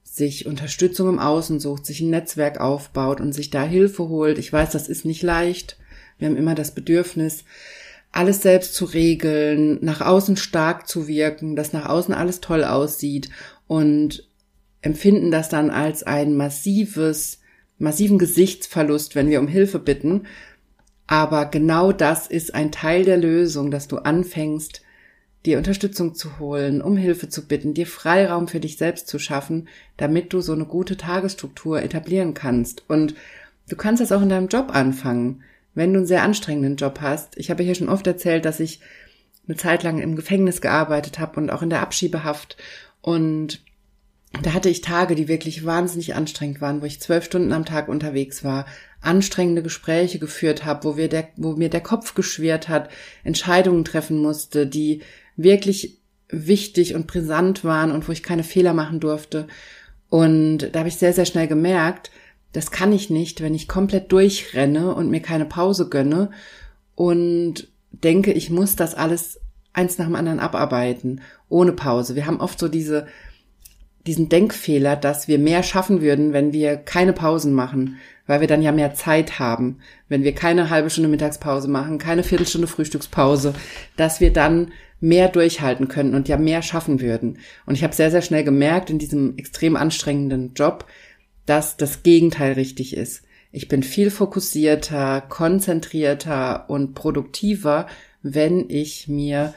sich 0.02 0.45
Unterstützung 0.45 1.09
im 1.09 1.19
Außen 1.21 1.61
sucht, 1.61 1.87
sich 1.87 2.00
ein 2.00 2.11
Netzwerk 2.11 2.59
aufbaut 2.59 3.21
und 3.21 3.33
sich 3.33 3.50
da 3.50 3.62
Hilfe 3.62 4.09
holt. 4.09 4.38
Ich 4.38 4.52
weiß, 4.52 4.71
das 4.71 4.88
ist 4.88 5.04
nicht 5.04 5.23
leicht. 5.23 5.78
Wir 6.19 6.26
haben 6.26 6.37
immer 6.37 6.57
das 6.57 6.75
Bedürfnis, 6.75 7.45
alles 8.14 8.42
selbst 8.42 8.75
zu 8.75 8.85
regeln, 8.85 9.78
nach 9.83 10.00
außen 10.00 10.37
stark 10.37 10.87
zu 10.87 11.09
wirken, 11.09 11.56
dass 11.56 11.73
nach 11.73 11.87
außen 11.87 12.14
alles 12.14 12.40
toll 12.40 12.62
aussieht 12.62 13.28
und 13.66 14.28
empfinden 14.83 15.30
das 15.30 15.49
dann 15.49 15.71
als 15.71 16.04
ein 16.04 16.37
massives, 16.37 17.40
massiven 17.78 18.18
Gesichtsverlust, 18.18 19.16
wenn 19.16 19.28
wir 19.28 19.40
um 19.40 19.49
Hilfe 19.49 19.80
bitten. 19.80 20.26
Aber 21.06 21.47
genau 21.47 21.90
das 21.90 22.28
ist 22.28 22.54
ein 22.54 22.71
Teil 22.71 23.04
der 23.04 23.16
Lösung, 23.16 23.71
dass 23.71 23.88
du 23.88 23.99
anfängst, 23.99 24.83
dir 25.44 25.59
Unterstützung 25.59 26.14
zu 26.14 26.38
holen, 26.38 26.83
um 26.83 26.97
Hilfe 26.97 27.28
zu 27.28 27.47
bitten, 27.47 27.75
dir 27.75 27.87
Freiraum 27.87 28.47
für 28.47 28.61
dich 28.61 28.78
selbst 28.78 29.09
zu 29.09 29.18
schaffen, 29.18 29.68
damit 29.97 30.33
du 30.33 30.40
so 30.40 30.52
eine 30.52 30.66
gute 30.66 30.97
Tagesstruktur 30.97 31.83
etablieren 31.83 32.33
kannst. 32.33 32.85
Und 32.88 33.14
du 33.68 33.76
kannst 33.76 34.00
das 34.00 34.12
auch 34.12 34.23
in 34.23 34.28
deinem 34.28 34.49
Job 34.49 34.68
anfangen 34.73 35.42
wenn 35.75 35.93
du 35.93 36.00
einen 36.00 36.07
sehr 36.07 36.23
anstrengenden 36.23 36.76
Job 36.76 37.00
hast. 37.00 37.37
Ich 37.37 37.50
habe 37.50 37.62
hier 37.62 37.75
schon 37.75 37.88
oft 37.88 38.07
erzählt, 38.07 38.45
dass 38.45 38.61
ich 38.61 38.81
eine 39.47 39.57
Zeit 39.57 39.83
lang 39.83 39.99
im 40.00 40.16
Gefängnis 40.16 40.61
gearbeitet 40.61 41.19
habe 41.19 41.38
und 41.40 41.50
auch 41.50 41.62
in 41.62 41.71
der 41.71 41.81
Abschiebehaft. 41.81 42.57
Und 43.00 43.61
da 44.43 44.52
hatte 44.52 44.69
ich 44.69 44.81
Tage, 44.81 45.14
die 45.14 45.28
wirklich 45.28 45.64
wahnsinnig 45.64 46.14
anstrengend 46.14 46.61
waren, 46.61 46.81
wo 46.81 46.87
ich 46.87 47.00
zwölf 47.00 47.25
Stunden 47.25 47.52
am 47.52 47.64
Tag 47.64 47.88
unterwegs 47.88 48.43
war, 48.43 48.66
anstrengende 49.00 49.62
Gespräche 49.62 50.19
geführt 50.19 50.64
habe, 50.64 50.85
wo, 50.85 50.97
wir 50.97 51.09
der, 51.09 51.28
wo 51.37 51.52
mir 51.52 51.69
der 51.69 51.83
Kopf 51.83 52.14
geschwert 52.14 52.69
hat, 52.69 52.88
Entscheidungen 53.23 53.85
treffen 53.85 54.19
musste, 54.19 54.66
die 54.66 55.02
wirklich 55.37 55.99
wichtig 56.28 56.95
und 56.95 57.07
brisant 57.07 57.64
waren 57.64 57.93
und 57.93 58.09
wo 58.09 58.12
ich 58.12 58.23
keine 58.23 58.45
Fehler 58.45 58.73
machen 58.73 58.99
durfte. 58.99 59.47
Und 60.09 60.71
da 60.73 60.81
habe 60.81 60.88
ich 60.88 60.97
sehr, 60.97 61.12
sehr 61.12 61.26
schnell 61.26 61.47
gemerkt, 61.47 62.11
das 62.54 62.70
kann 62.70 62.92
ich 62.92 63.11
nicht, 63.11 63.42
wenn 63.42 63.52
ich 63.52 63.66
komplett 63.66 64.12
durchrenne 64.12 64.94
und 64.94 65.11
mir 65.11 65.20
keine 65.20 65.44
Pause 65.44 65.88
gönne 65.88 66.30
und 66.94 67.68
denke, 67.90 68.32
ich 68.32 68.49
muss 68.49 68.76
das 68.76 68.94
alles 68.94 69.40
eins 69.73 69.99
nach 69.99 70.06
dem 70.06 70.14
anderen 70.14 70.38
abarbeiten, 70.38 71.20
ohne 71.49 71.73
Pause. 71.73 72.14
Wir 72.14 72.26
haben 72.26 72.40
oft 72.40 72.61
so 72.61 72.68
diese, 72.68 73.08
diesen 74.06 74.28
Denkfehler, 74.28 74.94
dass 74.94 75.26
wir 75.26 75.40
mehr 75.40 75.64
schaffen 75.64 76.00
würden, 76.00 76.32
wenn 76.32 76.52
wir 76.52 76.76
keine 76.76 77.12
Pausen 77.12 77.54
machen, 77.54 77.96
weil 78.28 78.40
wir 78.40 78.46
dann 78.46 78.62
ja 78.62 78.70
mehr 78.70 78.94
Zeit 78.94 79.40
haben. 79.40 79.80
Wenn 80.08 80.23
wir 80.23 80.32
keine 80.32 80.70
halbe 80.70 80.90
Stunde 80.90 81.08
Mittagspause 81.08 81.66
machen, 81.66 81.99
keine 81.99 82.23
Viertelstunde 82.23 82.68
Frühstückspause, 82.68 83.54
dass 83.96 84.20
wir 84.20 84.32
dann 84.32 84.70
mehr 85.00 85.28
durchhalten 85.28 85.88
können 85.88 86.14
und 86.14 86.28
ja 86.28 86.37
mehr 86.37 86.62
schaffen 86.62 87.00
würden. 87.00 87.38
Und 87.66 87.75
ich 87.75 87.82
habe 87.82 87.94
sehr, 87.94 88.12
sehr 88.12 88.23
schnell 88.23 88.44
gemerkt 88.44 88.90
in 88.90 89.00
diesem 89.00 89.37
extrem 89.38 89.75
anstrengenden 89.75 90.54
Job, 90.54 90.87
dass 91.46 91.76
das 91.76 92.02
Gegenteil 92.02 92.52
richtig 92.52 92.96
ist. 92.96 93.22
Ich 93.52 93.68
bin 93.68 93.82
viel 93.82 94.10
fokussierter, 94.10 95.20
konzentrierter 95.20 96.68
und 96.68 96.94
produktiver, 96.94 97.86
wenn 98.22 98.68
ich 98.68 99.06
mir 99.06 99.54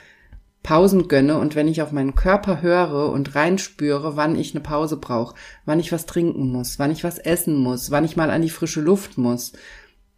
Pausen 0.62 1.08
gönne 1.08 1.40
und 1.40 1.56
wenn 1.56 1.70
ich 1.70 1.82
auf 1.82 1.94
meinen 1.94 2.14
Körper 2.14 2.62
höre 2.62 3.10
und 3.12 3.36
reinspüre, 3.36 4.18
wann 4.18 4.38
ich 4.38 4.54
eine 4.54 4.62
Pause 4.62 4.98
brauche, 4.98 5.34
wann 5.66 5.80
ich 5.80 5.92
was 5.92 6.06
trinken 6.06 6.52
muss, 6.52 6.78
wann 6.78 6.92
ich 6.92 7.04
was 7.06 7.20
essen 7.20 7.56
muss, 7.56 7.90
wann 7.90 8.04
ich 8.04 8.18
mal 8.18 8.30
an 8.30 8.42
die 8.42 8.50
frische 8.50 8.82
Luft 8.82 9.18
muss. 9.18 9.54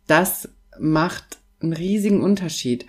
Das 0.07 0.49
macht 0.79 1.37
einen 1.61 1.73
riesigen 1.73 2.21
Unterschied. 2.21 2.87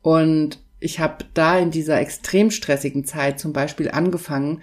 Und 0.00 0.60
ich 0.78 1.00
habe 1.00 1.24
da 1.34 1.58
in 1.58 1.72
dieser 1.72 2.00
extrem 2.00 2.50
stressigen 2.50 3.04
Zeit 3.04 3.40
zum 3.40 3.52
Beispiel 3.52 3.90
angefangen, 3.90 4.62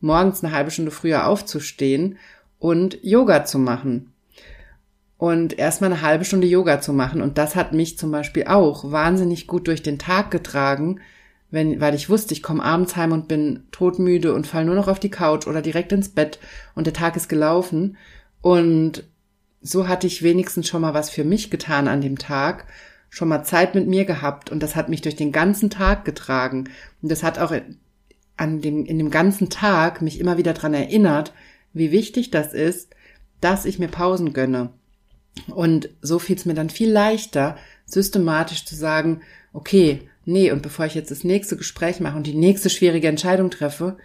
morgens 0.00 0.42
eine 0.42 0.54
halbe 0.54 0.70
Stunde 0.70 0.90
früher 0.90 1.26
aufzustehen 1.26 2.18
und 2.58 2.98
Yoga 3.02 3.44
zu 3.44 3.58
machen. 3.58 4.12
Und 5.18 5.58
erstmal 5.58 5.92
eine 5.92 6.02
halbe 6.02 6.24
Stunde 6.24 6.46
Yoga 6.46 6.80
zu 6.80 6.92
machen. 6.92 7.22
Und 7.22 7.38
das 7.38 7.56
hat 7.56 7.72
mich 7.72 7.96
zum 7.96 8.10
Beispiel 8.10 8.44
auch 8.46 8.90
wahnsinnig 8.90 9.46
gut 9.46 9.66
durch 9.66 9.82
den 9.82 9.98
Tag 9.98 10.30
getragen, 10.30 11.00
wenn, 11.50 11.80
weil 11.80 11.94
ich 11.94 12.10
wusste, 12.10 12.34
ich 12.34 12.42
komme 12.42 12.62
abends 12.62 12.96
heim 12.96 13.12
und 13.12 13.28
bin 13.28 13.64
todmüde 13.70 14.34
und 14.34 14.46
fall 14.46 14.64
nur 14.64 14.74
noch 14.74 14.88
auf 14.88 14.98
die 14.98 15.10
Couch 15.10 15.46
oder 15.46 15.62
direkt 15.62 15.92
ins 15.92 16.08
Bett 16.08 16.38
und 16.74 16.86
der 16.86 16.94
Tag 16.94 17.16
ist 17.16 17.28
gelaufen. 17.28 17.96
Und 18.42 19.04
so 19.62 19.88
hatte 19.88 20.06
ich 20.06 20.22
wenigstens 20.22 20.68
schon 20.68 20.82
mal 20.82 20.94
was 20.94 21.08
für 21.08 21.24
mich 21.24 21.50
getan 21.50 21.88
an 21.88 22.00
dem 22.00 22.18
Tag, 22.18 22.66
schon 23.08 23.28
mal 23.28 23.44
Zeit 23.44 23.74
mit 23.74 23.86
mir 23.86 24.04
gehabt 24.04 24.50
und 24.50 24.62
das 24.62 24.76
hat 24.76 24.88
mich 24.88 25.02
durch 25.02 25.16
den 25.16 25.32
ganzen 25.32 25.70
Tag 25.70 26.04
getragen. 26.04 26.68
Und 27.00 27.10
das 27.10 27.22
hat 27.22 27.38
auch 27.38 27.54
an 28.36 28.60
dem, 28.60 28.84
in 28.84 28.98
dem 28.98 29.10
ganzen 29.10 29.48
Tag 29.48 30.02
mich 30.02 30.20
immer 30.20 30.36
wieder 30.36 30.52
dran 30.52 30.74
erinnert, 30.74 31.32
wie 31.76 31.92
wichtig 31.92 32.30
das 32.30 32.52
ist, 32.52 32.94
dass 33.40 33.64
ich 33.66 33.78
mir 33.78 33.88
Pausen 33.88 34.32
gönne. 34.32 34.70
Und 35.48 35.90
so 36.00 36.18
fiel 36.18 36.36
es 36.36 36.46
mir 36.46 36.54
dann 36.54 36.70
viel 36.70 36.90
leichter, 36.90 37.56
systematisch 37.84 38.64
zu 38.64 38.74
sagen, 38.74 39.20
okay, 39.52 40.08
nee, 40.24 40.50
und 40.50 40.62
bevor 40.62 40.86
ich 40.86 40.94
jetzt 40.94 41.10
das 41.10 41.24
nächste 41.24 41.56
Gespräch 41.56 42.00
mache 42.00 42.16
und 42.16 42.26
die 42.26 42.34
nächste 42.34 42.70
schwierige 42.70 43.08
Entscheidung 43.08 43.50
treffe, 43.50 43.98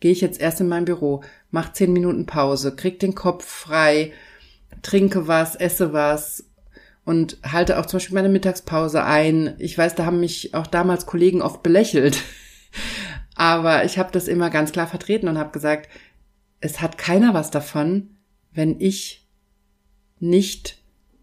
gehe 0.00 0.10
ich 0.10 0.20
jetzt 0.20 0.40
erst 0.40 0.60
in 0.60 0.68
mein 0.68 0.84
Büro, 0.84 1.22
mach 1.52 1.72
zehn 1.72 1.92
Minuten 1.92 2.26
Pause, 2.26 2.74
krieg 2.74 2.98
den 2.98 3.14
Kopf 3.14 3.46
frei, 3.46 4.12
trinke 4.82 5.28
was, 5.28 5.54
esse 5.54 5.92
was 5.92 6.44
und 7.04 7.38
halte 7.44 7.78
auch 7.78 7.86
zum 7.86 7.98
Beispiel 7.98 8.14
meine 8.14 8.28
Mittagspause 8.28 9.04
ein. 9.04 9.54
Ich 9.58 9.78
weiß, 9.78 9.94
da 9.94 10.04
haben 10.04 10.18
mich 10.18 10.54
auch 10.54 10.66
damals 10.66 11.06
Kollegen 11.06 11.40
oft 11.40 11.62
belächelt. 11.62 12.20
Aber 13.36 13.84
ich 13.84 13.98
habe 13.98 14.10
das 14.12 14.26
immer 14.28 14.50
ganz 14.50 14.72
klar 14.72 14.88
vertreten 14.88 15.28
und 15.28 15.38
habe 15.38 15.52
gesagt, 15.52 15.88
es 16.62 16.80
hat 16.80 16.96
keiner 16.96 17.34
was 17.34 17.50
davon, 17.50 18.16
wenn 18.52 18.80
ich 18.80 19.28
nicht 20.20 20.78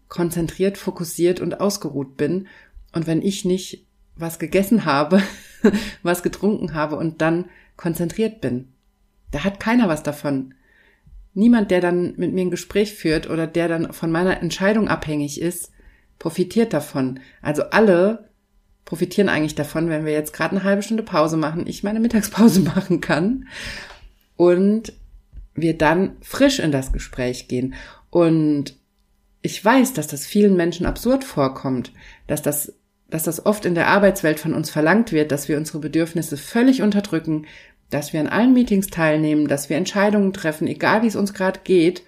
konzentriert, 0.08 0.76
fokussiert 0.76 1.40
und 1.40 1.60
ausgeruht 1.60 2.16
bin 2.16 2.46
und 2.92 3.06
wenn 3.06 3.22
ich 3.22 3.44
nicht 3.44 3.86
was 4.16 4.38
gegessen 4.38 4.84
habe, 4.84 5.22
was 6.02 6.22
getrunken 6.22 6.74
habe 6.74 6.96
und 6.96 7.22
dann 7.22 7.46
konzentriert 7.76 8.40
bin. 8.40 8.72
Da 9.30 9.42
hat 9.44 9.60
keiner 9.60 9.88
was 9.88 10.02
davon. 10.02 10.54
Niemand, 11.32 11.70
der 11.70 11.80
dann 11.80 12.14
mit 12.16 12.34
mir 12.34 12.42
ein 12.42 12.50
Gespräch 12.50 12.94
führt 12.94 13.30
oder 13.30 13.46
der 13.46 13.68
dann 13.68 13.92
von 13.92 14.10
meiner 14.10 14.42
Entscheidung 14.42 14.88
abhängig 14.88 15.40
ist, 15.40 15.70
profitiert 16.18 16.74
davon. 16.74 17.20
Also 17.40 17.62
alle 17.70 18.28
profitieren 18.84 19.30
eigentlich 19.30 19.54
davon, 19.54 19.88
wenn 19.88 20.04
wir 20.04 20.12
jetzt 20.12 20.34
gerade 20.34 20.56
eine 20.56 20.64
halbe 20.64 20.82
Stunde 20.82 21.04
Pause 21.04 21.38
machen, 21.38 21.66
ich 21.66 21.82
meine 21.82 22.00
Mittagspause 22.00 22.60
machen 22.74 23.00
kann 23.00 23.46
und 24.36 24.92
wir 25.54 25.76
dann 25.76 26.16
frisch 26.20 26.58
in 26.58 26.72
das 26.72 26.92
Gespräch 26.92 27.48
gehen. 27.48 27.74
Und 28.10 28.76
ich 29.42 29.64
weiß, 29.64 29.94
dass 29.94 30.06
das 30.06 30.26
vielen 30.26 30.56
Menschen 30.56 30.86
absurd 30.86 31.24
vorkommt, 31.24 31.92
dass 32.26 32.42
das, 32.42 32.74
dass 33.08 33.24
das 33.24 33.46
oft 33.46 33.64
in 33.64 33.74
der 33.74 33.88
Arbeitswelt 33.88 34.38
von 34.38 34.54
uns 34.54 34.70
verlangt 34.70 35.12
wird, 35.12 35.32
dass 35.32 35.48
wir 35.48 35.56
unsere 35.56 35.78
Bedürfnisse 35.78 36.36
völlig 36.36 36.82
unterdrücken, 36.82 37.46
dass 37.88 38.12
wir 38.12 38.20
an 38.20 38.28
allen 38.28 38.52
Meetings 38.52 38.88
teilnehmen, 38.88 39.48
dass 39.48 39.68
wir 39.68 39.76
Entscheidungen 39.76 40.32
treffen, 40.32 40.68
egal 40.68 41.02
wie 41.02 41.08
es 41.08 41.16
uns 41.16 41.34
gerade 41.34 41.60
geht. 41.64 42.02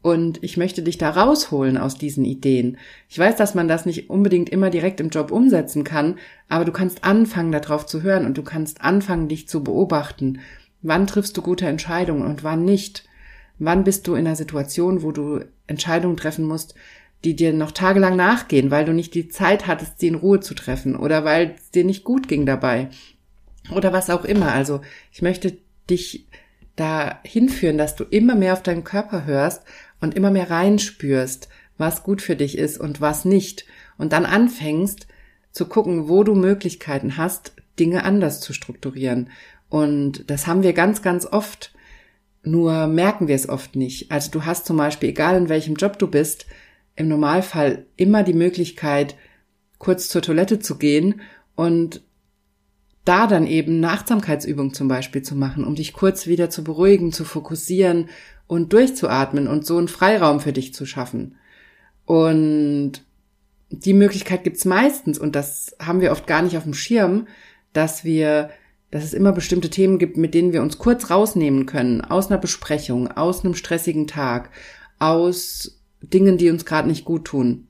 Und 0.00 0.42
ich 0.44 0.58
möchte 0.58 0.82
dich 0.82 0.98
da 0.98 1.10
rausholen 1.10 1.78
aus 1.78 1.96
diesen 1.96 2.26
Ideen. 2.26 2.76
Ich 3.08 3.18
weiß, 3.18 3.36
dass 3.36 3.54
man 3.54 3.68
das 3.68 3.86
nicht 3.86 4.10
unbedingt 4.10 4.50
immer 4.50 4.68
direkt 4.68 5.00
im 5.00 5.08
Job 5.08 5.30
umsetzen 5.30 5.82
kann, 5.82 6.18
aber 6.48 6.66
du 6.66 6.72
kannst 6.72 7.04
anfangen, 7.04 7.52
darauf 7.52 7.86
zu 7.86 8.02
hören 8.02 8.26
und 8.26 8.36
du 8.36 8.42
kannst 8.42 8.82
anfangen, 8.82 9.28
dich 9.28 9.48
zu 9.48 9.64
beobachten 9.64 10.40
Wann 10.84 11.06
triffst 11.06 11.34
du 11.38 11.40
gute 11.40 11.66
Entscheidungen 11.66 12.26
und 12.26 12.44
wann 12.44 12.62
nicht? 12.66 13.08
Wann 13.58 13.84
bist 13.84 14.06
du 14.06 14.14
in 14.14 14.26
einer 14.26 14.36
Situation, 14.36 15.02
wo 15.02 15.12
du 15.12 15.40
Entscheidungen 15.66 16.18
treffen 16.18 16.44
musst, 16.44 16.74
die 17.24 17.34
dir 17.34 17.54
noch 17.54 17.72
tagelang 17.72 18.16
nachgehen, 18.16 18.70
weil 18.70 18.84
du 18.84 18.92
nicht 18.92 19.14
die 19.14 19.28
Zeit 19.28 19.66
hattest, 19.66 19.98
sie 19.98 20.08
in 20.08 20.14
Ruhe 20.14 20.40
zu 20.40 20.52
treffen 20.52 20.94
oder 20.94 21.24
weil 21.24 21.54
es 21.56 21.70
dir 21.70 21.84
nicht 21.84 22.04
gut 22.04 22.28
ging 22.28 22.44
dabei 22.44 22.90
oder 23.74 23.94
was 23.94 24.10
auch 24.10 24.26
immer. 24.26 24.52
Also 24.52 24.82
ich 25.10 25.22
möchte 25.22 25.56
dich 25.88 26.26
da 26.76 27.18
hinführen, 27.24 27.78
dass 27.78 27.96
du 27.96 28.04
immer 28.04 28.34
mehr 28.34 28.52
auf 28.52 28.62
deinen 28.62 28.84
Körper 28.84 29.24
hörst 29.24 29.62
und 30.02 30.14
immer 30.14 30.30
mehr 30.30 30.50
reinspürst, 30.50 31.48
was 31.78 32.02
gut 32.02 32.20
für 32.20 32.36
dich 32.36 32.58
ist 32.58 32.76
und 32.76 33.00
was 33.00 33.24
nicht. 33.24 33.64
Und 33.96 34.12
dann 34.12 34.26
anfängst 34.26 35.06
zu 35.50 35.64
gucken, 35.66 36.10
wo 36.10 36.24
du 36.24 36.34
Möglichkeiten 36.34 37.16
hast, 37.16 37.54
Dinge 37.78 38.04
anders 38.04 38.40
zu 38.40 38.52
strukturieren. 38.52 39.30
Und 39.74 40.30
das 40.30 40.46
haben 40.46 40.62
wir 40.62 40.72
ganz, 40.72 41.02
ganz 41.02 41.26
oft. 41.26 41.72
Nur 42.44 42.86
merken 42.86 43.26
wir 43.26 43.34
es 43.34 43.48
oft 43.48 43.74
nicht. 43.74 44.12
Also 44.12 44.30
du 44.30 44.44
hast 44.44 44.66
zum 44.66 44.76
Beispiel, 44.76 45.08
egal 45.08 45.36
in 45.36 45.48
welchem 45.48 45.74
Job 45.74 45.98
du 45.98 46.06
bist, 46.06 46.46
im 46.94 47.08
Normalfall 47.08 47.84
immer 47.96 48.22
die 48.22 48.34
Möglichkeit, 48.34 49.16
kurz 49.78 50.08
zur 50.08 50.22
Toilette 50.22 50.60
zu 50.60 50.78
gehen 50.78 51.22
und 51.56 52.04
da 53.04 53.26
dann 53.26 53.48
eben 53.48 53.78
eine 53.78 53.90
Achtsamkeitsübung 53.90 54.74
zum 54.74 54.86
Beispiel 54.86 55.22
zu 55.22 55.34
machen, 55.34 55.64
um 55.64 55.74
dich 55.74 55.92
kurz 55.92 56.28
wieder 56.28 56.50
zu 56.50 56.62
beruhigen, 56.62 57.10
zu 57.10 57.24
fokussieren 57.24 58.10
und 58.46 58.72
durchzuatmen 58.72 59.48
und 59.48 59.66
so 59.66 59.76
einen 59.76 59.88
Freiraum 59.88 60.38
für 60.38 60.52
dich 60.52 60.72
zu 60.72 60.86
schaffen. 60.86 61.34
Und 62.04 63.02
die 63.70 63.94
Möglichkeit 63.94 64.44
gibt's 64.44 64.66
meistens, 64.66 65.18
und 65.18 65.34
das 65.34 65.74
haben 65.82 66.00
wir 66.00 66.12
oft 66.12 66.28
gar 66.28 66.42
nicht 66.42 66.56
auf 66.56 66.62
dem 66.62 66.74
Schirm, 66.74 67.26
dass 67.72 68.04
wir, 68.04 68.50
dass 68.94 69.02
es 69.02 69.12
immer 69.12 69.32
bestimmte 69.32 69.70
Themen 69.70 69.98
gibt, 69.98 70.16
mit 70.16 70.34
denen 70.34 70.52
wir 70.52 70.62
uns 70.62 70.78
kurz 70.78 71.10
rausnehmen 71.10 71.66
können, 71.66 72.00
aus 72.00 72.30
einer 72.30 72.38
Besprechung, 72.38 73.08
aus 73.08 73.44
einem 73.44 73.56
stressigen 73.56 74.06
Tag, 74.06 74.50
aus 75.00 75.80
Dingen, 76.00 76.38
die 76.38 76.48
uns 76.48 76.64
gerade 76.64 76.86
nicht 76.86 77.04
gut 77.04 77.24
tun. 77.24 77.66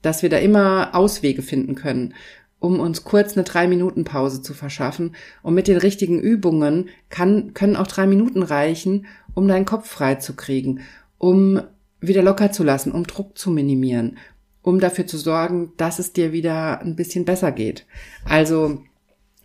Dass 0.00 0.22
wir 0.22 0.30
da 0.30 0.38
immer 0.38 0.94
Auswege 0.94 1.42
finden 1.42 1.74
können, 1.74 2.14
um 2.60 2.80
uns 2.80 3.04
kurz 3.04 3.36
eine 3.36 3.44
drei 3.44 3.68
Minuten 3.68 4.04
Pause 4.04 4.40
zu 4.40 4.54
verschaffen. 4.54 5.14
Und 5.42 5.52
mit 5.52 5.68
den 5.68 5.76
richtigen 5.76 6.18
Übungen 6.18 6.88
kann, 7.10 7.52
können 7.52 7.76
auch 7.76 7.86
drei 7.86 8.06
Minuten 8.06 8.42
reichen, 8.42 9.04
um 9.34 9.46
deinen 9.46 9.66
Kopf 9.66 9.86
frei 9.86 10.14
zu 10.14 10.34
kriegen, 10.34 10.80
um 11.18 11.60
wieder 12.00 12.22
locker 12.22 12.52
zu 12.52 12.64
lassen, 12.64 12.90
um 12.90 13.06
Druck 13.06 13.36
zu 13.36 13.50
minimieren, 13.50 14.16
um 14.62 14.80
dafür 14.80 15.06
zu 15.06 15.18
sorgen, 15.18 15.74
dass 15.76 15.98
es 15.98 16.14
dir 16.14 16.32
wieder 16.32 16.80
ein 16.80 16.96
bisschen 16.96 17.26
besser 17.26 17.52
geht. 17.52 17.84
Also, 18.24 18.80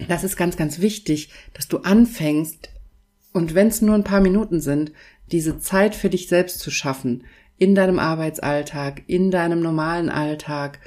das 0.07 0.23
ist 0.23 0.37
ganz, 0.37 0.57
ganz 0.57 0.79
wichtig, 0.79 1.29
dass 1.53 1.67
du 1.67 1.79
anfängst, 1.79 2.69
und 3.31 3.53
wenn 3.53 3.67
es 3.67 3.81
nur 3.81 3.95
ein 3.95 4.03
paar 4.03 4.21
Minuten 4.21 4.59
sind, 4.61 4.91
diese 5.31 5.59
Zeit 5.59 5.93
für 5.93 6.09
dich 6.09 6.27
selbst 6.27 6.59
zu 6.59 6.71
schaffen, 6.71 7.25
in 7.57 7.75
deinem 7.75 7.99
Arbeitsalltag, 7.99 9.03
in 9.07 9.29
deinem 9.31 9.61
normalen 9.61 10.09
Alltag, 10.09 10.79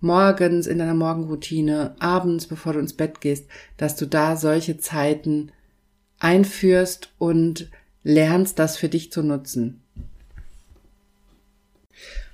morgens 0.00 0.66
in 0.66 0.78
deiner 0.78 0.94
Morgenroutine, 0.94 1.96
abends, 1.98 2.46
bevor 2.46 2.74
du 2.74 2.78
ins 2.78 2.92
Bett 2.94 3.20
gehst, 3.20 3.46
dass 3.76 3.96
du 3.96 4.06
da 4.06 4.36
solche 4.36 4.78
Zeiten 4.78 5.50
einführst 6.20 7.12
und 7.18 7.70
lernst, 8.02 8.58
das 8.58 8.76
für 8.76 8.88
dich 8.88 9.10
zu 9.10 9.22
nutzen. 9.22 9.82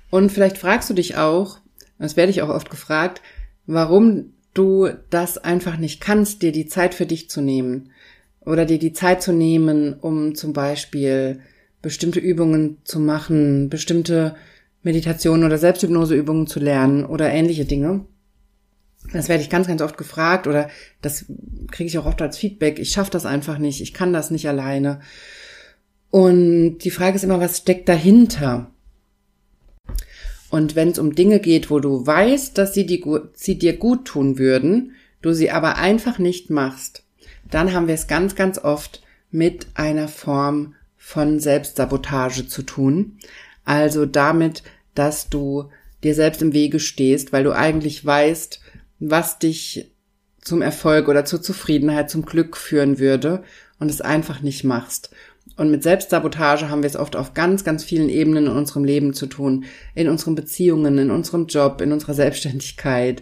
Und 0.09 0.31
vielleicht 0.31 0.57
fragst 0.57 0.89
du 0.89 0.93
dich 0.93 1.17
auch, 1.17 1.59
das 1.97 2.17
werde 2.17 2.31
ich 2.31 2.41
auch 2.41 2.49
oft 2.49 2.69
gefragt, 2.69 3.21
warum 3.65 4.33
du 4.53 4.89
das 5.09 5.37
einfach 5.37 5.77
nicht 5.77 6.01
kannst, 6.01 6.41
dir 6.41 6.51
die 6.51 6.67
Zeit 6.67 6.93
für 6.93 7.05
dich 7.05 7.29
zu 7.29 7.41
nehmen. 7.41 7.91
Oder 8.43 8.65
dir 8.65 8.79
die 8.79 8.93
Zeit 8.93 9.21
zu 9.21 9.31
nehmen, 9.31 9.93
um 9.93 10.35
zum 10.35 10.53
Beispiel 10.53 11.41
bestimmte 11.81 12.19
Übungen 12.19 12.77
zu 12.83 12.99
machen, 12.99 13.69
bestimmte 13.69 14.35
Meditationen 14.83 15.45
oder 15.45 15.57
Selbsthypnoseübungen 15.57 16.47
zu 16.47 16.59
lernen 16.59 17.05
oder 17.05 17.31
ähnliche 17.31 17.65
Dinge. 17.65 18.05
Das 19.13 19.29
werde 19.29 19.43
ich 19.43 19.49
ganz, 19.49 19.67
ganz 19.67 19.81
oft 19.81 19.97
gefragt 19.97 20.47
oder 20.47 20.69
das 21.01 21.25
kriege 21.71 21.87
ich 21.87 21.97
auch 21.97 22.05
oft 22.05 22.21
als 22.21 22.37
Feedback. 22.37 22.79
Ich 22.79 22.91
schaffe 22.91 23.11
das 23.11 23.25
einfach 23.25 23.57
nicht, 23.57 23.81
ich 23.81 23.93
kann 23.93 24.13
das 24.13 24.31
nicht 24.31 24.47
alleine. 24.47 25.01
Und 26.09 26.79
die 26.79 26.91
Frage 26.91 27.15
ist 27.15 27.23
immer, 27.23 27.39
was 27.39 27.59
steckt 27.59 27.89
dahinter? 27.89 28.70
Und 30.51 30.75
wenn 30.75 30.89
es 30.89 30.99
um 30.99 31.15
Dinge 31.15 31.39
geht, 31.39 31.71
wo 31.71 31.79
du 31.79 32.05
weißt, 32.05 32.57
dass 32.57 32.73
sie, 32.73 32.85
die, 32.85 33.03
sie 33.33 33.57
dir 33.57 33.77
gut 33.77 34.05
tun 34.05 34.37
würden, 34.37 34.91
du 35.21 35.33
sie 35.33 35.49
aber 35.49 35.77
einfach 35.77 36.19
nicht 36.19 36.49
machst, 36.49 37.03
dann 37.49 37.73
haben 37.73 37.87
wir 37.87 37.95
es 37.95 38.07
ganz, 38.07 38.35
ganz 38.35 38.59
oft 38.59 39.01
mit 39.31 39.67
einer 39.75 40.09
Form 40.09 40.75
von 40.97 41.39
Selbstsabotage 41.39 42.47
zu 42.47 42.63
tun. 42.63 43.17
Also 43.63 44.05
damit, 44.05 44.61
dass 44.93 45.29
du 45.29 45.69
dir 46.03 46.15
selbst 46.15 46.41
im 46.41 46.53
Wege 46.53 46.81
stehst, 46.81 47.31
weil 47.31 47.45
du 47.45 47.55
eigentlich 47.55 48.05
weißt, 48.05 48.59
was 48.99 49.39
dich 49.39 49.89
zum 50.41 50.61
Erfolg 50.61 51.07
oder 51.07 51.23
zur 51.23 51.41
Zufriedenheit, 51.41 52.09
zum 52.09 52.25
Glück 52.25 52.57
führen 52.57 52.99
würde 52.99 53.43
und 53.79 53.89
es 53.89 54.01
einfach 54.01 54.41
nicht 54.41 54.65
machst. 54.65 55.11
Und 55.57 55.69
mit 55.69 55.83
Selbstsabotage 55.83 56.69
haben 56.69 56.81
wir 56.81 56.89
es 56.89 56.95
oft 56.95 57.15
auf 57.15 57.33
ganz, 57.33 57.63
ganz 57.63 57.83
vielen 57.83 58.09
Ebenen 58.09 58.47
in 58.47 58.51
unserem 58.51 58.83
Leben 58.83 59.13
zu 59.13 59.27
tun. 59.27 59.65
In 59.95 60.07
unseren 60.07 60.35
Beziehungen, 60.35 60.97
in 60.97 61.11
unserem 61.11 61.47
Job, 61.47 61.81
in 61.81 61.91
unserer 61.91 62.13
Selbstständigkeit, 62.13 63.21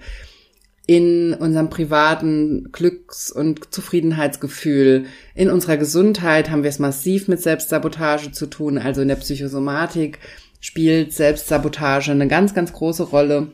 in 0.85 1.33
unserem 1.33 1.69
privaten 1.69 2.71
Glücks- 2.71 3.31
und 3.31 3.73
Zufriedenheitsgefühl, 3.73 5.05
in 5.35 5.49
unserer 5.49 5.77
Gesundheit 5.77 6.49
haben 6.49 6.63
wir 6.63 6.69
es 6.69 6.79
massiv 6.79 7.27
mit 7.27 7.41
Selbstsabotage 7.41 8.31
zu 8.31 8.47
tun. 8.47 8.77
Also 8.77 9.01
in 9.01 9.07
der 9.07 9.15
Psychosomatik 9.15 10.19
spielt 10.59 11.13
Selbstsabotage 11.13 12.11
eine 12.11 12.27
ganz, 12.27 12.53
ganz 12.53 12.73
große 12.73 13.03
Rolle. 13.03 13.51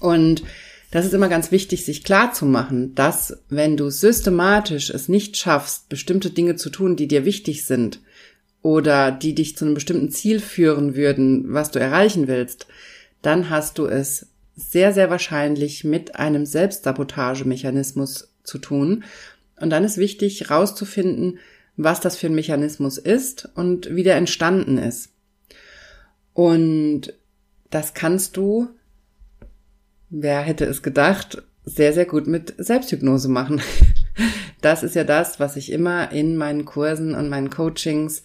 Und 0.00 0.42
das 0.90 1.04
ist 1.04 1.14
immer 1.14 1.28
ganz 1.28 1.50
wichtig, 1.50 1.84
sich 1.84 2.04
klar 2.04 2.32
zu 2.32 2.46
machen, 2.46 2.94
dass 2.94 3.38
wenn 3.48 3.76
du 3.76 3.90
systematisch 3.90 4.90
es 4.90 5.08
nicht 5.08 5.36
schaffst, 5.36 5.88
bestimmte 5.88 6.30
Dinge 6.30 6.56
zu 6.56 6.70
tun, 6.70 6.96
die 6.96 7.08
dir 7.08 7.24
wichtig 7.24 7.64
sind 7.64 8.00
oder 8.62 9.10
die 9.10 9.34
dich 9.34 9.56
zu 9.56 9.64
einem 9.64 9.74
bestimmten 9.74 10.10
Ziel 10.10 10.40
führen 10.40 10.94
würden, 10.94 11.52
was 11.52 11.70
du 11.70 11.80
erreichen 11.80 12.28
willst, 12.28 12.66
dann 13.22 13.50
hast 13.50 13.78
du 13.78 13.86
es 13.86 14.28
sehr, 14.54 14.92
sehr 14.92 15.10
wahrscheinlich 15.10 15.84
mit 15.84 16.16
einem 16.16 16.46
Selbstsabotagemechanismus 16.46 18.32
zu 18.42 18.58
tun. 18.58 19.04
Und 19.60 19.70
dann 19.70 19.84
ist 19.84 19.98
wichtig, 19.98 20.50
rauszufinden, 20.50 21.38
was 21.76 22.00
das 22.00 22.16
für 22.16 22.28
ein 22.28 22.34
Mechanismus 22.34 22.96
ist 22.96 23.48
und 23.54 23.94
wie 23.94 24.02
der 24.02 24.16
entstanden 24.16 24.78
ist. 24.78 25.10
Und 26.32 27.12
das 27.70 27.94
kannst 27.94 28.36
du 28.36 28.68
wer 30.20 30.40
hätte 30.40 30.64
es 30.64 30.82
gedacht, 30.82 31.42
sehr, 31.64 31.92
sehr 31.92 32.06
gut 32.06 32.26
mit 32.26 32.54
Selbsthypnose 32.58 33.28
machen. 33.28 33.60
Das 34.62 34.82
ist 34.82 34.96
ja 34.96 35.04
das, 35.04 35.38
was 35.38 35.54
ich 35.56 35.70
immer 35.70 36.10
in 36.10 36.34
meinen 36.36 36.64
Kursen 36.64 37.14
und 37.14 37.28
meinen 37.28 37.50
Coachings 37.50 38.24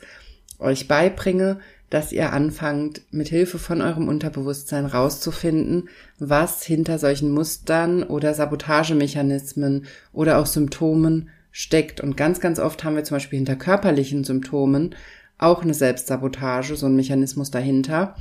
euch 0.60 0.88
beibringe, 0.88 1.60
dass 1.90 2.14
ihr 2.14 2.32
anfangt, 2.32 3.02
mit 3.12 3.28
Hilfe 3.28 3.60
von 3.60 3.82
eurem 3.82 4.08
Unterbewusstsein 4.08 4.86
rauszufinden, 4.86 5.90
was 6.18 6.64
hinter 6.64 6.98
solchen 6.98 7.32
Mustern 7.32 8.02
oder 8.04 8.34
Sabotagemechanismen 8.34 9.86
oder 10.14 10.40
auch 10.40 10.46
Symptomen 10.46 11.30
steckt. 11.52 12.00
Und 12.00 12.16
ganz, 12.16 12.40
ganz 12.40 12.60
oft 12.60 12.86
haben 12.86 12.96
wir 12.96 13.04
zum 13.04 13.16
Beispiel 13.16 13.38
hinter 13.38 13.58
körperlichen 13.58 14.24
Symptomen 14.24 14.96
auch 15.38 15.64
eine 15.64 15.74
Selbstsabotage, 15.74 16.78
so 16.78 16.86
ein 16.86 16.96
Mechanismus 16.96 17.52
dahinter. 17.52 18.16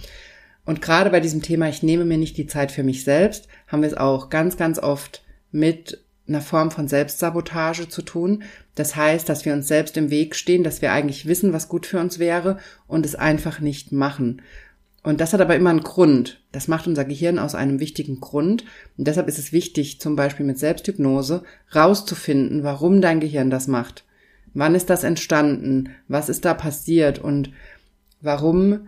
Und 0.71 0.81
gerade 0.81 1.11
bei 1.11 1.19
diesem 1.19 1.43
Thema, 1.43 1.69
ich 1.69 1.83
nehme 1.83 2.05
mir 2.05 2.17
nicht 2.17 2.37
die 2.37 2.47
Zeit 2.47 2.71
für 2.71 2.85
mich 2.85 3.03
selbst, 3.03 3.49
haben 3.67 3.83
wir 3.83 3.89
es 3.89 3.97
auch 3.97 4.31
ganz, 4.31 4.57
ganz 4.57 4.79
oft 4.79 5.25
mit 5.51 6.05
einer 6.29 6.41
Form 6.41 6.71
von 6.71 6.87
Selbstsabotage 6.87 7.89
zu 7.89 8.03
tun. 8.03 8.45
Das 8.77 8.95
heißt, 8.95 9.29
dass 9.29 9.45
wir 9.45 9.53
uns 9.53 9.67
selbst 9.67 9.97
im 9.97 10.11
Weg 10.11 10.37
stehen, 10.37 10.63
dass 10.63 10.81
wir 10.81 10.93
eigentlich 10.93 11.27
wissen, 11.27 11.53
was 11.53 11.69
gut 11.69 11.87
für 11.87 11.99
uns 11.99 12.21
wäre 12.21 12.61
und 12.87 13.05
es 13.05 13.17
einfach 13.17 13.59
nicht 13.59 13.91
machen. 13.91 14.43
Und 15.03 15.21
das 15.21 15.33
hat 15.33 15.41
aber 15.41 15.57
immer 15.57 15.71
einen 15.71 15.83
Grund. 15.83 16.41
Das 16.53 16.69
macht 16.69 16.87
unser 16.87 17.05
Gehirn 17.05 17.41
aus 17.41 17.57
einem 17.57 17.81
wichtigen 17.81 18.21
Grund. 18.21 18.65
Und 18.97 19.09
deshalb 19.09 19.27
ist 19.27 19.41
es 19.41 19.51
wichtig, 19.51 20.01
zum 20.01 20.15
Beispiel 20.15 20.47
mit 20.47 20.61
Selbsthypnose 20.61 21.43
rauszufinden, 21.75 22.63
warum 22.63 23.01
dein 23.01 23.19
Gehirn 23.19 23.51
das 23.51 23.67
macht. 23.67 24.05
Wann 24.55 24.77
ist 24.77 24.89
das 24.89 25.03
entstanden? 25.03 25.89
Was 26.07 26.29
ist 26.29 26.45
da 26.45 26.55
passiert? 26.55 27.19
Und 27.19 27.51
warum 28.21 28.87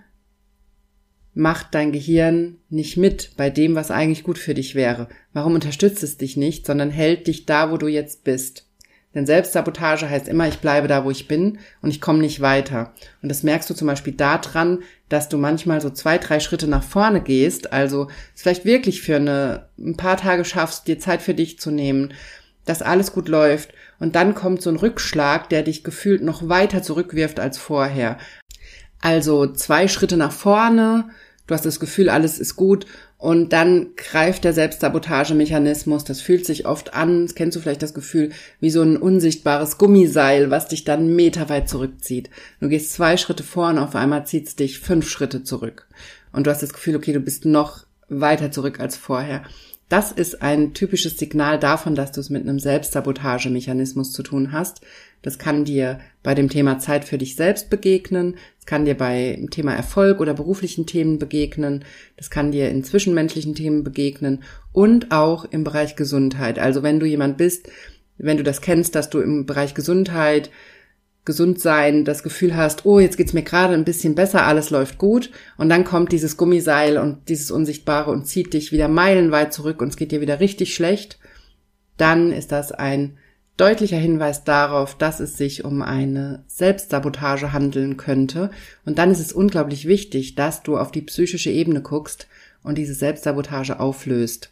macht 1.34 1.74
dein 1.74 1.92
Gehirn 1.92 2.58
nicht 2.68 2.96
mit 2.96 3.32
bei 3.36 3.50
dem, 3.50 3.74
was 3.74 3.90
eigentlich 3.90 4.24
gut 4.24 4.38
für 4.38 4.54
dich 4.54 4.74
wäre? 4.74 5.08
Warum 5.32 5.54
unterstützt 5.54 6.02
es 6.02 6.18
dich 6.18 6.36
nicht, 6.36 6.66
sondern 6.66 6.90
hält 6.90 7.26
dich 7.26 7.46
da, 7.46 7.70
wo 7.70 7.76
du 7.76 7.88
jetzt 7.88 8.24
bist? 8.24 8.66
Denn 9.14 9.26
Selbstsabotage 9.26 10.08
heißt 10.08 10.28
immer, 10.28 10.48
ich 10.48 10.58
bleibe 10.58 10.88
da, 10.88 11.04
wo 11.04 11.10
ich 11.10 11.28
bin 11.28 11.58
und 11.82 11.90
ich 11.90 12.00
komme 12.00 12.20
nicht 12.20 12.40
weiter. 12.40 12.94
Und 13.22 13.28
das 13.28 13.42
merkst 13.42 13.68
du 13.68 13.74
zum 13.74 13.86
Beispiel 13.86 14.14
daran, 14.14 14.82
dass 15.08 15.28
du 15.28 15.36
manchmal 15.36 15.80
so 15.82 15.90
zwei, 15.90 16.16
drei 16.16 16.40
Schritte 16.40 16.66
nach 16.66 16.82
vorne 16.82 17.20
gehst, 17.20 17.72
also 17.72 18.08
es 18.34 18.42
vielleicht 18.42 18.64
wirklich 18.64 19.02
für 19.02 19.16
eine, 19.16 19.68
ein 19.78 19.96
paar 19.96 20.16
Tage 20.16 20.44
schaffst, 20.44 20.88
dir 20.88 20.98
Zeit 20.98 21.20
für 21.20 21.34
dich 21.34 21.58
zu 21.58 21.70
nehmen, 21.70 22.14
dass 22.64 22.80
alles 22.80 23.12
gut 23.12 23.28
läuft 23.28 23.74
und 23.98 24.14
dann 24.14 24.34
kommt 24.34 24.62
so 24.62 24.70
ein 24.70 24.76
Rückschlag, 24.76 25.50
der 25.50 25.62
dich 25.62 25.84
gefühlt 25.84 26.22
noch 26.22 26.48
weiter 26.48 26.82
zurückwirft 26.82 27.40
als 27.40 27.58
vorher. 27.58 28.18
Also 29.02 29.46
zwei 29.48 29.88
Schritte 29.88 30.16
nach 30.16 30.32
vorne, 30.32 31.10
du 31.46 31.54
hast 31.54 31.66
das 31.66 31.80
Gefühl, 31.80 32.08
alles 32.08 32.38
ist 32.38 32.56
gut 32.56 32.86
und 33.18 33.52
dann 33.52 33.94
greift 33.96 34.44
der 34.44 34.52
Selbstsabotagemechanismus. 34.52 36.04
Das 36.04 36.20
fühlt 36.20 36.46
sich 36.46 36.66
oft 36.66 36.94
an, 36.94 37.26
das 37.26 37.34
kennst 37.34 37.56
du 37.56 37.60
vielleicht 37.60 37.82
das 37.82 37.94
Gefühl, 37.94 38.30
wie 38.60 38.70
so 38.70 38.80
ein 38.80 38.96
unsichtbares 38.96 39.76
Gummiseil, 39.76 40.50
was 40.50 40.68
dich 40.68 40.84
dann 40.84 41.14
meterweit 41.14 41.68
zurückzieht. 41.68 42.30
Du 42.60 42.68
gehst 42.68 42.92
zwei 42.92 43.16
Schritte 43.16 43.42
vor 43.42 43.68
und 43.68 43.78
auf 43.78 43.94
einmal 43.96 44.24
zieht 44.24 44.46
es 44.46 44.56
dich 44.56 44.78
fünf 44.78 45.08
Schritte 45.10 45.44
zurück. 45.44 45.88
Und 46.32 46.46
du 46.46 46.50
hast 46.50 46.62
das 46.62 46.72
Gefühl, 46.72 46.96
okay, 46.96 47.12
du 47.12 47.20
bist 47.20 47.44
noch 47.44 47.84
weiter 48.08 48.50
zurück 48.50 48.78
als 48.78 48.96
vorher. 48.96 49.42
Das 49.92 50.10
ist 50.10 50.40
ein 50.40 50.72
typisches 50.72 51.18
Signal 51.18 51.58
davon, 51.58 51.94
dass 51.94 52.12
du 52.12 52.20
es 52.22 52.30
mit 52.30 52.48
einem 52.48 52.58
Selbstsabotagemechanismus 52.58 54.10
zu 54.10 54.22
tun 54.22 54.50
hast. 54.50 54.80
Das 55.20 55.38
kann 55.38 55.66
dir 55.66 56.00
bei 56.22 56.34
dem 56.34 56.48
Thema 56.48 56.78
Zeit 56.78 57.04
für 57.04 57.18
dich 57.18 57.36
selbst 57.36 57.68
begegnen. 57.68 58.36
Es 58.58 58.64
kann 58.64 58.86
dir 58.86 58.96
bei 58.96 59.36
dem 59.38 59.50
Thema 59.50 59.74
Erfolg 59.74 60.20
oder 60.20 60.32
beruflichen 60.32 60.86
Themen 60.86 61.18
begegnen. 61.18 61.84
Das 62.16 62.30
kann 62.30 62.52
dir 62.52 62.70
in 62.70 62.84
zwischenmenschlichen 62.84 63.54
Themen 63.54 63.84
begegnen 63.84 64.42
und 64.72 65.12
auch 65.12 65.44
im 65.44 65.62
Bereich 65.62 65.94
Gesundheit. 65.94 66.58
Also 66.58 66.82
wenn 66.82 66.98
du 66.98 67.04
jemand 67.04 67.36
bist, 67.36 67.68
wenn 68.16 68.38
du 68.38 68.44
das 68.44 68.62
kennst, 68.62 68.94
dass 68.94 69.10
du 69.10 69.20
im 69.20 69.44
Bereich 69.44 69.74
Gesundheit 69.74 70.48
Gesundsein 71.24 72.04
das 72.04 72.22
Gefühl 72.22 72.56
hast, 72.56 72.84
oh, 72.84 72.98
jetzt 72.98 73.16
geht's 73.16 73.32
mir 73.32 73.42
gerade 73.42 73.74
ein 73.74 73.84
bisschen 73.84 74.14
besser, 74.14 74.44
alles 74.44 74.70
läuft 74.70 74.98
gut 74.98 75.30
und 75.56 75.68
dann 75.68 75.84
kommt 75.84 76.10
dieses 76.10 76.36
Gummiseil 76.36 76.98
und 76.98 77.28
dieses 77.28 77.50
Unsichtbare 77.50 78.10
und 78.10 78.26
zieht 78.26 78.54
dich 78.54 78.72
wieder 78.72 78.88
meilenweit 78.88 79.52
zurück 79.52 79.80
und 79.80 79.88
es 79.88 79.96
geht 79.96 80.10
dir 80.10 80.20
wieder 80.20 80.40
richtig 80.40 80.74
schlecht, 80.74 81.18
dann 81.96 82.32
ist 82.32 82.50
das 82.50 82.72
ein 82.72 83.18
deutlicher 83.56 83.98
Hinweis 83.98 84.44
darauf, 84.44 84.96
dass 84.96 85.20
es 85.20 85.36
sich 85.36 85.64
um 85.64 85.82
eine 85.82 86.42
Selbstsabotage 86.48 87.52
handeln 87.52 87.96
könnte. 87.96 88.50
Und 88.84 88.98
dann 88.98 89.10
ist 89.10 89.20
es 89.20 89.32
unglaublich 89.32 89.86
wichtig, 89.86 90.34
dass 90.34 90.62
du 90.62 90.78
auf 90.78 90.90
die 90.90 91.02
psychische 91.02 91.50
Ebene 91.50 91.82
guckst 91.82 92.26
und 92.62 92.78
diese 92.78 92.94
Selbstsabotage 92.94 93.78
auflöst. 93.78 94.50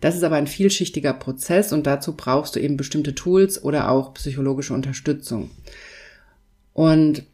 Das 0.00 0.16
ist 0.16 0.22
aber 0.22 0.36
ein 0.36 0.46
vielschichtiger 0.46 1.12
Prozess 1.12 1.72
und 1.72 1.86
dazu 1.86 2.16
brauchst 2.16 2.56
du 2.56 2.60
eben 2.60 2.78
bestimmte 2.78 3.14
Tools 3.14 3.62
oder 3.62 3.90
auch 3.90 4.14
psychologische 4.14 4.72
Unterstützung. 4.72 5.50
Und 6.72 7.24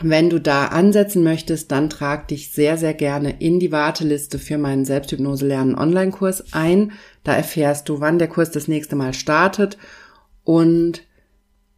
wenn 0.00 0.30
du 0.30 0.40
da 0.40 0.66
ansetzen 0.66 1.22
möchtest, 1.22 1.70
dann 1.70 1.90
trag 1.90 2.28
dich 2.28 2.50
sehr, 2.50 2.78
sehr 2.78 2.94
gerne 2.94 3.38
in 3.40 3.60
die 3.60 3.72
Warteliste 3.72 4.38
für 4.38 4.56
meinen 4.56 4.86
Selbsthypnose 4.86 5.46
lernen 5.46 5.74
Online-Kurs 5.74 6.52
ein. 6.52 6.92
Da 7.24 7.34
erfährst 7.34 7.88
du, 7.88 8.00
wann 8.00 8.18
der 8.18 8.28
Kurs 8.28 8.50
das 8.50 8.68
nächste 8.68 8.96
Mal 8.96 9.12
startet 9.12 9.76
und 10.44 11.02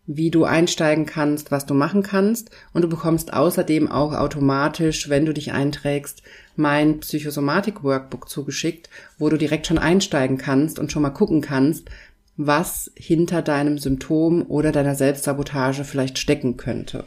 wie 0.07 0.31
du 0.31 0.45
einsteigen 0.45 1.07
kannst, 1.07 1.51
was 1.51 1.67
du 1.67 1.75
machen 1.75 2.03
kannst. 2.03 2.51
Und 2.73 2.83
du 2.83 2.89
bekommst 2.89 3.33
außerdem 3.33 3.91
auch 3.91 4.13
automatisch, 4.13 5.09
wenn 5.09 5.25
du 5.25 5.33
dich 5.33 5.53
einträgst, 5.53 6.23
mein 6.57 7.01
Psychosomatik-Workbook 7.01 8.29
zugeschickt, 8.29 8.91
wo 9.19 9.29
du 9.29 9.37
direkt 9.37 9.67
schon 9.67 9.79
einsteigen 9.79 10.39
kannst 10.39 10.79
und 10.79 10.93
schon 10.93 11.03
mal 11.03 11.11
gucken 11.11 11.41
kannst, 11.41 11.89
was 12.37 12.91
hinter 12.97 13.43
deinem 13.43 13.79
Symptom 13.79 14.45
oder 14.49 14.73
deiner 14.73 14.95
Selbstsabotage 14.95 15.85
vielleicht 15.85 16.19
stecken 16.19 16.57
könnte. 16.57 17.05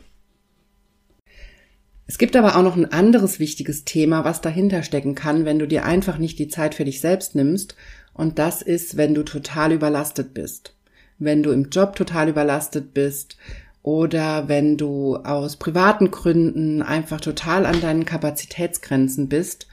Es 2.05 2.17
gibt 2.17 2.35
aber 2.37 2.55
auch 2.55 2.63
noch 2.63 2.77
ein 2.77 2.91
anderes 2.91 3.39
wichtiges 3.39 3.83
Thema, 3.83 4.23
was 4.23 4.39
dahinter 4.39 4.83
stecken 4.83 5.13
kann, 5.13 5.43
wenn 5.43 5.59
du 5.59 5.67
dir 5.67 5.83
einfach 5.83 6.17
nicht 6.17 6.39
die 6.39 6.47
Zeit 6.47 6.73
für 6.73 6.85
dich 6.85 7.01
selbst 7.01 7.35
nimmst. 7.35 7.75
Und 8.13 8.39
das 8.39 8.61
ist, 8.61 8.95
wenn 8.95 9.13
du 9.13 9.23
total 9.23 9.73
überlastet 9.73 10.33
bist 10.33 10.77
wenn 11.19 11.43
du 11.43 11.51
im 11.51 11.69
Job 11.69 11.95
total 11.95 12.29
überlastet 12.29 12.93
bist 12.93 13.37
oder 13.81 14.47
wenn 14.47 14.77
du 14.77 15.17
aus 15.17 15.55
privaten 15.55 16.11
Gründen 16.11 16.81
einfach 16.81 17.21
total 17.21 17.65
an 17.65 17.81
deinen 17.81 18.05
Kapazitätsgrenzen 18.05 19.29
bist, 19.29 19.67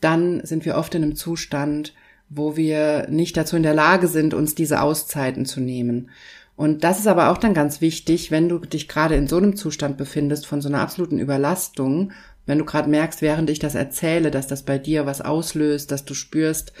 dann 0.00 0.44
sind 0.44 0.64
wir 0.64 0.76
oft 0.76 0.94
in 0.94 1.02
einem 1.02 1.16
Zustand, 1.16 1.94
wo 2.28 2.56
wir 2.56 3.06
nicht 3.08 3.36
dazu 3.36 3.56
in 3.56 3.62
der 3.62 3.74
Lage 3.74 4.08
sind, 4.08 4.34
uns 4.34 4.54
diese 4.54 4.82
Auszeiten 4.82 5.46
zu 5.46 5.60
nehmen. 5.60 6.10
Und 6.56 6.84
das 6.84 6.98
ist 6.98 7.06
aber 7.06 7.30
auch 7.30 7.38
dann 7.38 7.54
ganz 7.54 7.80
wichtig, 7.80 8.30
wenn 8.30 8.48
du 8.48 8.58
dich 8.58 8.88
gerade 8.88 9.14
in 9.14 9.28
so 9.28 9.36
einem 9.36 9.56
Zustand 9.56 9.98
befindest 9.98 10.46
von 10.46 10.62
so 10.62 10.68
einer 10.68 10.80
absoluten 10.80 11.18
Überlastung, 11.18 12.12
wenn 12.46 12.58
du 12.58 12.64
gerade 12.64 12.88
merkst, 12.88 13.22
während 13.22 13.50
ich 13.50 13.58
das 13.58 13.74
erzähle, 13.74 14.30
dass 14.30 14.46
das 14.46 14.62
bei 14.62 14.78
dir 14.78 15.04
was 15.04 15.20
auslöst, 15.20 15.90
dass 15.90 16.04
du 16.04 16.14
spürst, 16.14 16.72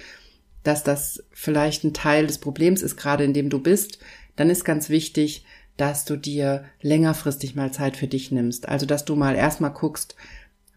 dass 0.62 0.82
das 0.82 1.24
vielleicht 1.30 1.84
ein 1.84 1.92
Teil 1.92 2.26
des 2.26 2.38
Problems 2.38 2.82
ist, 2.82 2.96
gerade 2.96 3.24
in 3.24 3.34
dem 3.34 3.50
du 3.50 3.60
bist, 3.60 3.98
dann 4.36 4.50
ist 4.50 4.64
ganz 4.64 4.88
wichtig, 4.88 5.44
dass 5.76 6.04
du 6.04 6.16
dir 6.16 6.64
längerfristig 6.80 7.54
mal 7.54 7.70
Zeit 7.72 7.96
für 7.96 8.06
dich 8.06 8.32
nimmst. 8.32 8.68
Also, 8.68 8.86
dass 8.86 9.04
du 9.04 9.14
mal 9.14 9.36
erstmal 9.36 9.72
guckst, 9.72 10.16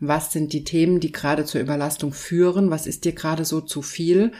was 0.01 0.32
sind 0.32 0.53
die 0.53 0.63
Themen, 0.63 0.99
die 0.99 1.12
gerade 1.12 1.45
zur 1.45 1.62
Überlastung 1.62 2.13
führen, 2.13 2.69
was 2.69 2.88
ist 2.88 3.05
dir 3.05 3.13
gerade 3.13 3.45
so 3.45 3.62
zu 3.62 3.82
viel 3.82 4.32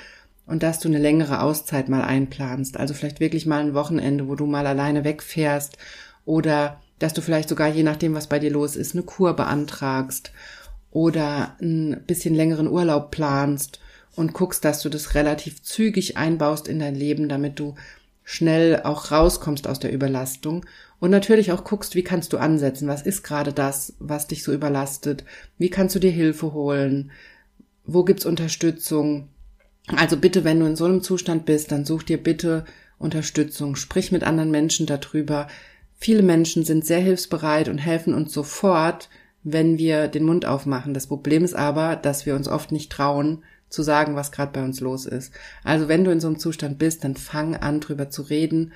und 0.50 0.64
dass 0.64 0.80
du 0.80 0.88
eine 0.88 0.98
längere 0.98 1.42
Auszeit 1.42 1.90
mal 1.90 2.02
einplanst. 2.02 2.76
Also 2.76 2.96
vielleicht 2.96 3.20
wirklich 3.20 3.46
mal 3.46 3.60
ein 3.62 3.76
Wochenende, 3.76 4.28
wo 4.28 4.34
du 4.34 4.48
mal 4.48 4.66
alleine 4.66 5.04
wegfährst. 5.04 5.78
Oder 6.26 6.82
dass 6.98 7.14
du 7.14 7.22
vielleicht 7.22 7.50
sogar, 7.50 7.68
je 7.70 7.84
nachdem, 7.84 8.16
was 8.16 8.28
bei 8.28 8.40
dir 8.40 8.50
los 8.50 8.76
ist, 8.76 8.96
eine 8.96 9.04
Kur 9.04 9.36
beantragst. 9.36 10.32
Oder 10.90 11.56
ein 11.62 12.02
bisschen 12.08 12.34
längeren 12.34 12.68
Urlaub 12.68 13.12
planst 13.12 13.80
und 14.16 14.34
guckst, 14.34 14.66
dass 14.66 14.82
du 14.82 14.90
das 14.90 15.14
relativ 15.14 15.62
zügig 15.62 16.18
einbaust 16.18 16.68
in 16.68 16.80
dein 16.80 16.96
Leben, 16.96 17.30
damit 17.30 17.60
du 17.60 17.76
schnell 18.24 18.82
auch 18.84 19.12
rauskommst 19.12 19.68
aus 19.68 19.80
der 19.80 19.94
Überlastung. 19.94 20.66
Und 21.00 21.12
natürlich 21.12 21.52
auch 21.52 21.64
guckst, 21.64 21.94
wie 21.94 22.04
kannst 22.04 22.34
du 22.34 22.40
ansetzen, 22.40 22.88
was 22.88 23.04
ist 23.04 23.22
gerade 23.22 23.54
das, 23.54 23.94
was 24.00 24.26
dich 24.26 24.42
so 24.42 24.52
überlastet, 24.52 25.26
wie 25.60 25.70
kannst 25.70 25.94
du 25.94 26.00
dir 26.00 26.12
Hilfe 26.12 26.54
holen, 26.54 27.12
wo 27.86 28.04
gibt's 28.04 28.26
Unterstützung. 28.26 29.30
Also 29.95 30.17
bitte, 30.17 30.43
wenn 30.43 30.60
du 30.60 30.65
in 30.65 30.75
so 30.75 30.86
einem 30.86 31.02
Zustand 31.02 31.45
bist, 31.45 31.71
dann 31.71 31.86
such 31.86 32.04
dir 32.04 32.21
bitte 32.21 32.65
Unterstützung, 32.97 33.75
sprich 33.75 34.12
mit 34.12 34.23
anderen 34.23 34.52
Menschen 34.52 34.86
darüber. 34.86 35.47
Viele 35.97 36.21
Menschen 36.21 36.63
sind 36.63 36.86
sehr 36.86 36.99
hilfsbereit 36.99 37.69
und 37.69 37.78
helfen 37.78 38.13
uns 38.13 38.34
sofort, 38.34 39.10
wenn 39.43 39.78
wir 39.78 40.08
den 40.08 40.23
Mund 40.23 40.45
aufmachen. 40.45 40.93
Das 40.93 41.08
Problem 41.08 41.43
ist 41.43 41.56
aber, 41.56 41.95
dass 41.95 42.25
wir 42.25 42.36
uns 42.36 42.47
oft 42.47 42.71
nicht 42.71 42.91
trauen, 42.91 43.43
zu 43.69 43.84
sagen, 43.84 44.15
was 44.15 44.32
gerade 44.32 44.52
bei 44.52 44.63
uns 44.63 44.80
los 44.80 45.06
ist. 45.06 45.34
Also 45.63 45.88
wenn 45.88 46.04
du 46.04 46.12
in 46.12 46.19
so 46.19 46.28
einem 46.28 46.39
Zustand 46.39 46.80
bist, 46.80 47.04
dann 47.04 47.15
fang 47.15 47.56
an, 47.56 47.80
drüber 47.80 48.10
zu 48.10 48.23
reden, 48.23 48.73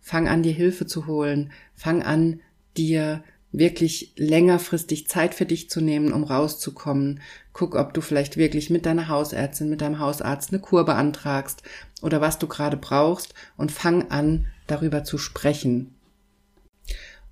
fang 0.00 0.28
an, 0.28 0.42
dir 0.42 0.52
Hilfe 0.52 0.86
zu 0.86 1.06
holen, 1.06 1.50
fang 1.74 2.02
an, 2.02 2.40
dir 2.76 3.24
wirklich 3.56 4.12
längerfristig 4.16 5.08
Zeit 5.08 5.34
für 5.34 5.46
dich 5.46 5.70
zu 5.70 5.80
nehmen, 5.80 6.12
um 6.12 6.24
rauszukommen. 6.24 7.20
Guck, 7.54 7.74
ob 7.74 7.94
du 7.94 8.02
vielleicht 8.02 8.36
wirklich 8.36 8.68
mit 8.68 8.84
deiner 8.84 9.08
Hausärztin, 9.08 9.70
mit 9.70 9.80
deinem 9.80 9.98
Hausarzt 9.98 10.52
eine 10.52 10.60
Kur 10.60 10.84
beantragst 10.84 11.62
oder 12.02 12.20
was 12.20 12.38
du 12.38 12.48
gerade 12.48 12.76
brauchst 12.76 13.32
und 13.56 13.72
fang 13.72 14.10
an, 14.10 14.46
darüber 14.66 15.04
zu 15.04 15.16
sprechen. 15.16 15.94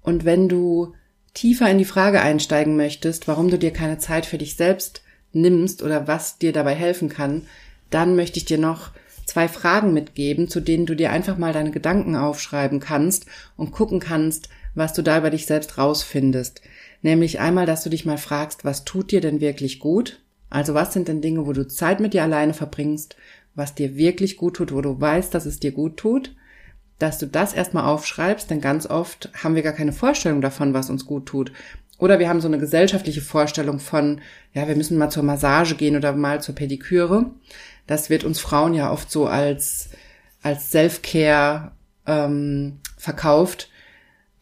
Und 0.01 0.25
wenn 0.25 0.49
du 0.49 0.95
tiefer 1.35 1.71
in 1.71 1.79
die 1.79 1.85
Frage 1.85 2.23
einsteigen 2.23 2.77
möchtest, 2.77 3.29
warum 3.29 3.51
du 3.51 3.59
dir 3.59 3.73
keine 3.73 3.99
Zeit 3.99 4.25
für 4.25 4.39
dich 4.39 4.57
selbst 4.57 5.03
nimmst 5.33 5.83
oder 5.83 6.09
was 6.09 6.39
dir 6.39 6.53
dabei 6.53 6.75
helfen 6.75 7.11
kann, 7.11 7.43
dann 7.91 8.17
möchte 8.17 8.39
ich 8.39 8.47
dir 8.47 8.59
noch 8.59 8.93
zwei 9.27 9.49
Fragen 9.49 9.93
mitgeben, 9.93 10.49
zu 10.49 10.61
denen 10.61 10.87
du 10.87 10.95
dir 10.95 11.11
einfach 11.11 11.37
mal 11.37 11.53
deine 11.53 11.71
Gedanken 11.71 12.17
aufschreiben 12.17 12.81
kannst 12.81 13.27
und 13.57 13.73
gucken 13.73 14.01
kannst, 14.01 14.49
was 14.75 14.93
du 14.93 15.03
da 15.03 15.19
über 15.19 15.31
dich 15.31 15.47
selbst 15.47 15.79
rausfindest. 15.79 16.63
Nämlich 17.03 17.41
einmal, 17.41 17.67
dass 17.67 17.85
du 17.85 17.91
dich 17.91 18.07
mal 18.07 18.19
fragst, 18.19 18.65
was 18.65 18.85
tut 18.85 19.13
dir 19.13 19.21
denn 19.21 19.41
wirklich 19.41 19.79
gut? 19.79 20.21
Also 20.51 20.75
was 20.75 20.93
sind 20.93 21.09
denn 21.09 21.21
Dinge, 21.21 21.47
wo 21.47 21.53
du 21.53 21.67
Zeit 21.67 22.01
mit 22.01 22.15
dir 22.15 22.23
alleine 22.23 22.55
verbringst, 22.55 23.17
was 23.55 23.75
dir 23.75 23.97
wirklich 23.97 24.37
gut 24.37 24.57
tut, 24.57 24.73
wo 24.73 24.81
du 24.81 25.01
weißt, 25.01 25.35
dass 25.35 25.47
es 25.47 25.61
dir 25.61 25.73
gut 25.73 25.97
tut? 25.97 26.35
Dass 26.99 27.19
du 27.19 27.27
das 27.27 27.53
erstmal 27.53 27.85
aufschreibst, 27.85 28.51
denn 28.51 28.61
ganz 28.61 28.87
oft 28.87 29.31
haben 29.43 29.55
wir 29.55 29.63
gar 29.63 29.73
keine 29.73 29.93
Vorstellung 29.93 30.41
davon, 30.41 30.75
was 30.75 30.91
uns 30.91 31.07
gut 31.07 31.27
tut. 31.27 31.53
Oder 31.99 32.19
wir 32.19 32.29
haben 32.29 32.41
so 32.41 32.49
eine 32.49 32.59
gesellschaftliche 32.59 33.21
Vorstellung 33.21 33.79
von, 33.79 34.21
ja, 34.53 34.67
wir 34.67 34.77
müssen 34.77 34.99
mal 34.99 35.11
zur 35.11 35.23
Massage 35.23 35.75
gehen 35.77 35.97
oder 35.97 36.13
mal 36.13 36.41
zur 36.41 36.55
Pediküre. 36.55 37.31
Das 37.87 38.11
wird 38.11 38.25
uns 38.25 38.41
Frauen 38.41 38.75
ja 38.75 38.91
oft 38.91 39.11
so 39.11 39.27
als, 39.27 39.91
als 40.43 40.71
Self-Care 40.71 41.73
ähm, 42.07 42.79
verkauft. 42.97 43.71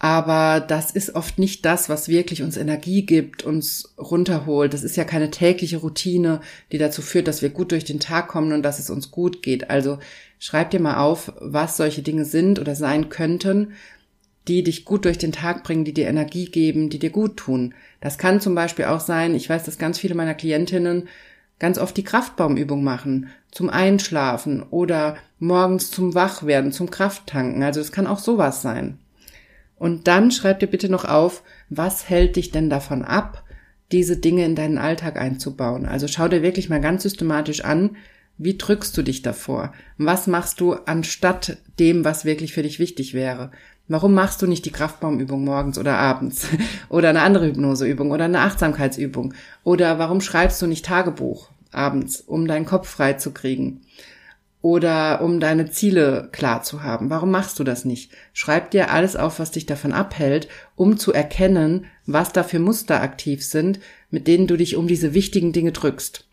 Aber 0.05 0.59
das 0.59 0.91
ist 0.91 1.15
oft 1.15 1.39
nicht 1.39 1.65
das, 1.65 1.89
was 1.89 2.09
wirklich 2.09 2.43
uns 2.43 2.57
Energie 2.57 3.07
gibt, 3.07 3.45
uns 3.45 3.95
runterholt. 3.97 4.75
Das 4.75 4.83
ist 4.83 4.97
ja 4.97 5.05
keine 5.05 5.31
tägliche 5.31 5.77
Routine, 5.77 6.41
die 6.73 6.79
dazu 6.79 7.03
führt, 7.03 7.29
dass 7.29 7.41
wir 7.41 7.51
gut 7.51 7.71
durch 7.71 7.85
den 7.85 8.01
Tag 8.01 8.27
kommen 8.27 8.53
und 8.53 8.65
dass 8.65 8.81
es 8.81 8.91
uns 8.91 9.13
gut 9.13 9.45
geht. 9.45 9.71
Also 9.71 10.01
schreib 10.41 10.71
dir 10.71 10.81
mal 10.81 10.97
auf, 10.97 11.33
was 11.39 11.77
solche 11.77 12.03
Dinge 12.03 12.25
sind 12.25 12.59
oder 12.59 12.75
sein 12.75 13.11
könnten, 13.11 13.75
die 14.49 14.65
dich 14.65 14.85
gut 14.85 15.05
durch 15.05 15.19
den 15.19 15.31
Tag 15.31 15.63
bringen, 15.63 15.85
die 15.85 15.95
dir 15.95 16.09
Energie 16.09 16.47
geben, 16.47 16.91
die 16.91 16.99
dir 16.99 17.11
gut 17.11 17.37
tun. 17.37 17.73
Das 18.01 18.19
kann 18.19 18.41
zum 18.41 18.57
Beispiel 18.57 18.87
auch 18.87 18.99
sein, 18.99 19.37
ich 19.37 19.49
weiß, 19.49 19.63
dass 19.63 19.79
ganz 19.79 20.01
viele 20.01 20.17
meiner 20.17 20.35
Klientinnen 20.35 21.09
ganz 21.61 21.79
oft 21.79 21.97
die 21.97 22.03
Kraftbaumübung 22.03 22.83
machen, 22.83 23.29
zum 23.53 23.71
Einschlafen 23.71 24.65
oder 24.65 25.17
morgens 25.39 25.93
zum 25.93 26.17
Wachwerden, 26.17 26.73
zum 26.73 26.91
Krafttanken. 26.91 27.63
Also 27.63 27.81
es 27.81 27.93
kann 27.93 28.09
auch 28.09 28.19
sowas 28.19 28.63
sein. 28.63 28.99
Und 29.83 30.07
dann 30.07 30.31
schreib 30.31 30.61
dir 30.61 30.69
bitte 30.69 30.89
noch 30.89 31.05
auf, 31.05 31.43
was 31.69 32.09
hält 32.09 32.37
dich 32.37 32.53
denn 32.53 32.71
davon 32.71 33.03
ab, 33.03 33.43
diese 33.91 34.17
Dinge 34.17 34.45
in 34.45 34.55
deinen 34.55 34.79
Alltag 34.79 35.17
einzubauen. 35.17 35.87
Also 35.87 36.07
schau 36.07 36.29
dir 36.29 36.41
wirklich 36.41 36.69
mal 36.69 36.81
ganz 36.81 37.03
systematisch 37.03 37.65
an, 37.65 37.97
wie 38.39 38.57
drückst 38.57 38.97
du 38.97 39.03
dich 39.03 39.23
davor? 39.23 39.73
Was 39.99 40.29
machst 40.29 40.61
du 40.61 40.75
anstatt 40.75 41.59
dem, 41.81 42.05
was 42.05 42.25
wirklich 42.25 42.53
für 42.53 42.63
dich 42.63 42.79
wichtig 42.79 43.13
wäre? 43.13 43.51
Warum 43.89 44.15
machst 44.15 44.41
du 44.41 44.47
nicht 44.47 44.65
die 44.67 44.71
Kraftbaumübung 44.71 45.43
morgens 45.43 45.77
oder 45.79 45.99
abends? 45.99 46.47
Oder 46.89 47.09
eine 47.09 47.23
andere 47.23 47.47
Hypnoseübung 47.47 48.13
oder 48.13 48.27
eine 48.27 48.39
Achtsamkeitsübung? 48.39 49.35
Oder 49.65 49.99
warum 49.99 50.21
schreibst 50.21 50.63
du 50.63 50.69
nicht 50.69 50.85
Tagebuch 50.85 51.51
abends, 51.73 52.21
um 52.21 52.47
deinen 52.47 52.67
Kopf 52.67 52.89
frei 52.89 53.15
zu 53.15 53.33
kriegen? 53.33 53.81
Oder 54.63 55.21
um 55.23 55.41
deine 55.41 55.71
Ziele 55.71 56.29
klar 56.31 56.63
zu 56.63 56.85
haben? 56.85 57.11
Warum 57.11 57.33
machst 57.33 57.59
du 57.59 57.65
das 57.65 57.85
nicht? 57.85 58.13
Schreib 58.33 58.71
dir 58.71 58.93
alles 58.93 59.17
auf, 59.17 59.41
was 59.41 59.51
dich 59.51 59.67
davon 59.67 59.93
abhält, 59.93 60.49
um 60.77 60.97
zu 60.97 61.13
erkennen, 61.13 61.87
was 62.07 62.33
da 62.33 62.45
für 62.45 62.61
Muster 62.61 63.03
aktiv 63.03 63.45
sind, 63.45 63.81
mit 64.11 64.29
denen 64.29 64.47
du 64.47 64.57
dich 64.57 64.77
um 64.77 64.87
diese 64.87 65.15
wichtigen 65.15 65.53
Dinge 65.53 65.73
drückst. 65.73 66.29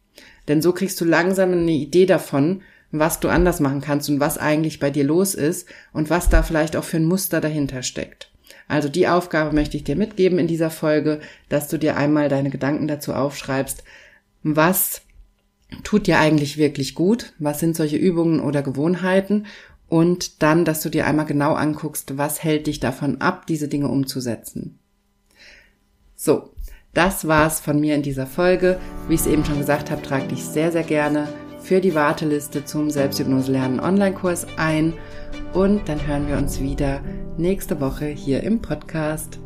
Denn 0.47 0.61
so 0.61 0.73
kriegst 0.73 1.01
du 1.01 1.05
langsam 1.05 1.51
eine 1.51 1.71
Idee 1.71 2.05
davon, 2.05 2.61
was 2.91 3.19
du 3.19 3.29
anders 3.29 3.59
machen 3.59 3.81
kannst 3.81 4.09
und 4.09 4.19
was 4.19 4.37
eigentlich 4.37 4.79
bei 4.79 4.91
dir 4.91 5.03
los 5.03 5.33
ist 5.33 5.67
und 5.91 6.11
was 6.11 6.29
da 6.29 6.43
vielleicht 6.43 6.75
auch 6.75 6.83
für 6.83 6.97
ein 6.97 7.05
Muster 7.05 7.41
dahinter 7.41 7.81
steckt. 7.81 8.31
Also 8.67 8.89
die 8.89 9.07
Aufgabe 9.07 9.55
möchte 9.55 9.77
ich 9.77 9.83
dir 9.83 9.95
mitgeben 9.95 10.37
in 10.37 10.47
dieser 10.47 10.69
Folge, 10.69 11.19
dass 11.49 11.67
du 11.67 11.77
dir 11.77 11.97
einmal 11.97 12.29
deine 12.29 12.51
Gedanken 12.51 12.87
dazu 12.87 13.13
aufschreibst, 13.13 13.83
was 14.43 15.01
tut 15.83 16.07
dir 16.07 16.19
eigentlich 16.19 16.57
wirklich 16.57 16.95
gut, 16.95 17.33
was 17.39 17.59
sind 17.59 17.75
solche 17.75 17.97
Übungen 17.97 18.39
oder 18.39 18.61
Gewohnheiten 18.61 19.45
und 19.87 20.41
dann, 20.43 20.65
dass 20.65 20.81
du 20.81 20.89
dir 20.89 21.05
einmal 21.05 21.25
genau 21.25 21.53
anguckst, 21.53 22.17
was 22.17 22.43
hält 22.43 22.67
dich 22.67 22.79
davon 22.79 23.21
ab, 23.21 23.47
diese 23.47 23.67
Dinge 23.67 23.87
umzusetzen. 23.87 24.79
So, 26.15 26.53
das 26.93 27.27
war's 27.27 27.59
von 27.59 27.79
mir 27.79 27.95
in 27.95 28.03
dieser 28.03 28.27
Folge. 28.27 28.79
Wie 29.07 29.13
ich 29.13 29.21
es 29.21 29.27
eben 29.27 29.45
schon 29.45 29.59
gesagt 29.59 29.89
habe, 29.91 30.01
trage 30.01 30.27
dich 30.27 30.43
sehr, 30.43 30.71
sehr 30.71 30.83
gerne 30.83 31.27
für 31.61 31.81
die 31.81 31.95
Warteliste 31.95 32.65
zum 32.65 32.89
Selbsthypnose 32.89 33.51
lernen 33.51 33.79
Online-Kurs 33.79 34.47
ein 34.57 34.93
und 35.53 35.87
dann 35.87 36.05
hören 36.07 36.27
wir 36.27 36.37
uns 36.37 36.59
wieder 36.59 37.01
nächste 37.37 37.79
Woche 37.79 38.05
hier 38.05 38.43
im 38.43 38.61
Podcast. 38.61 39.39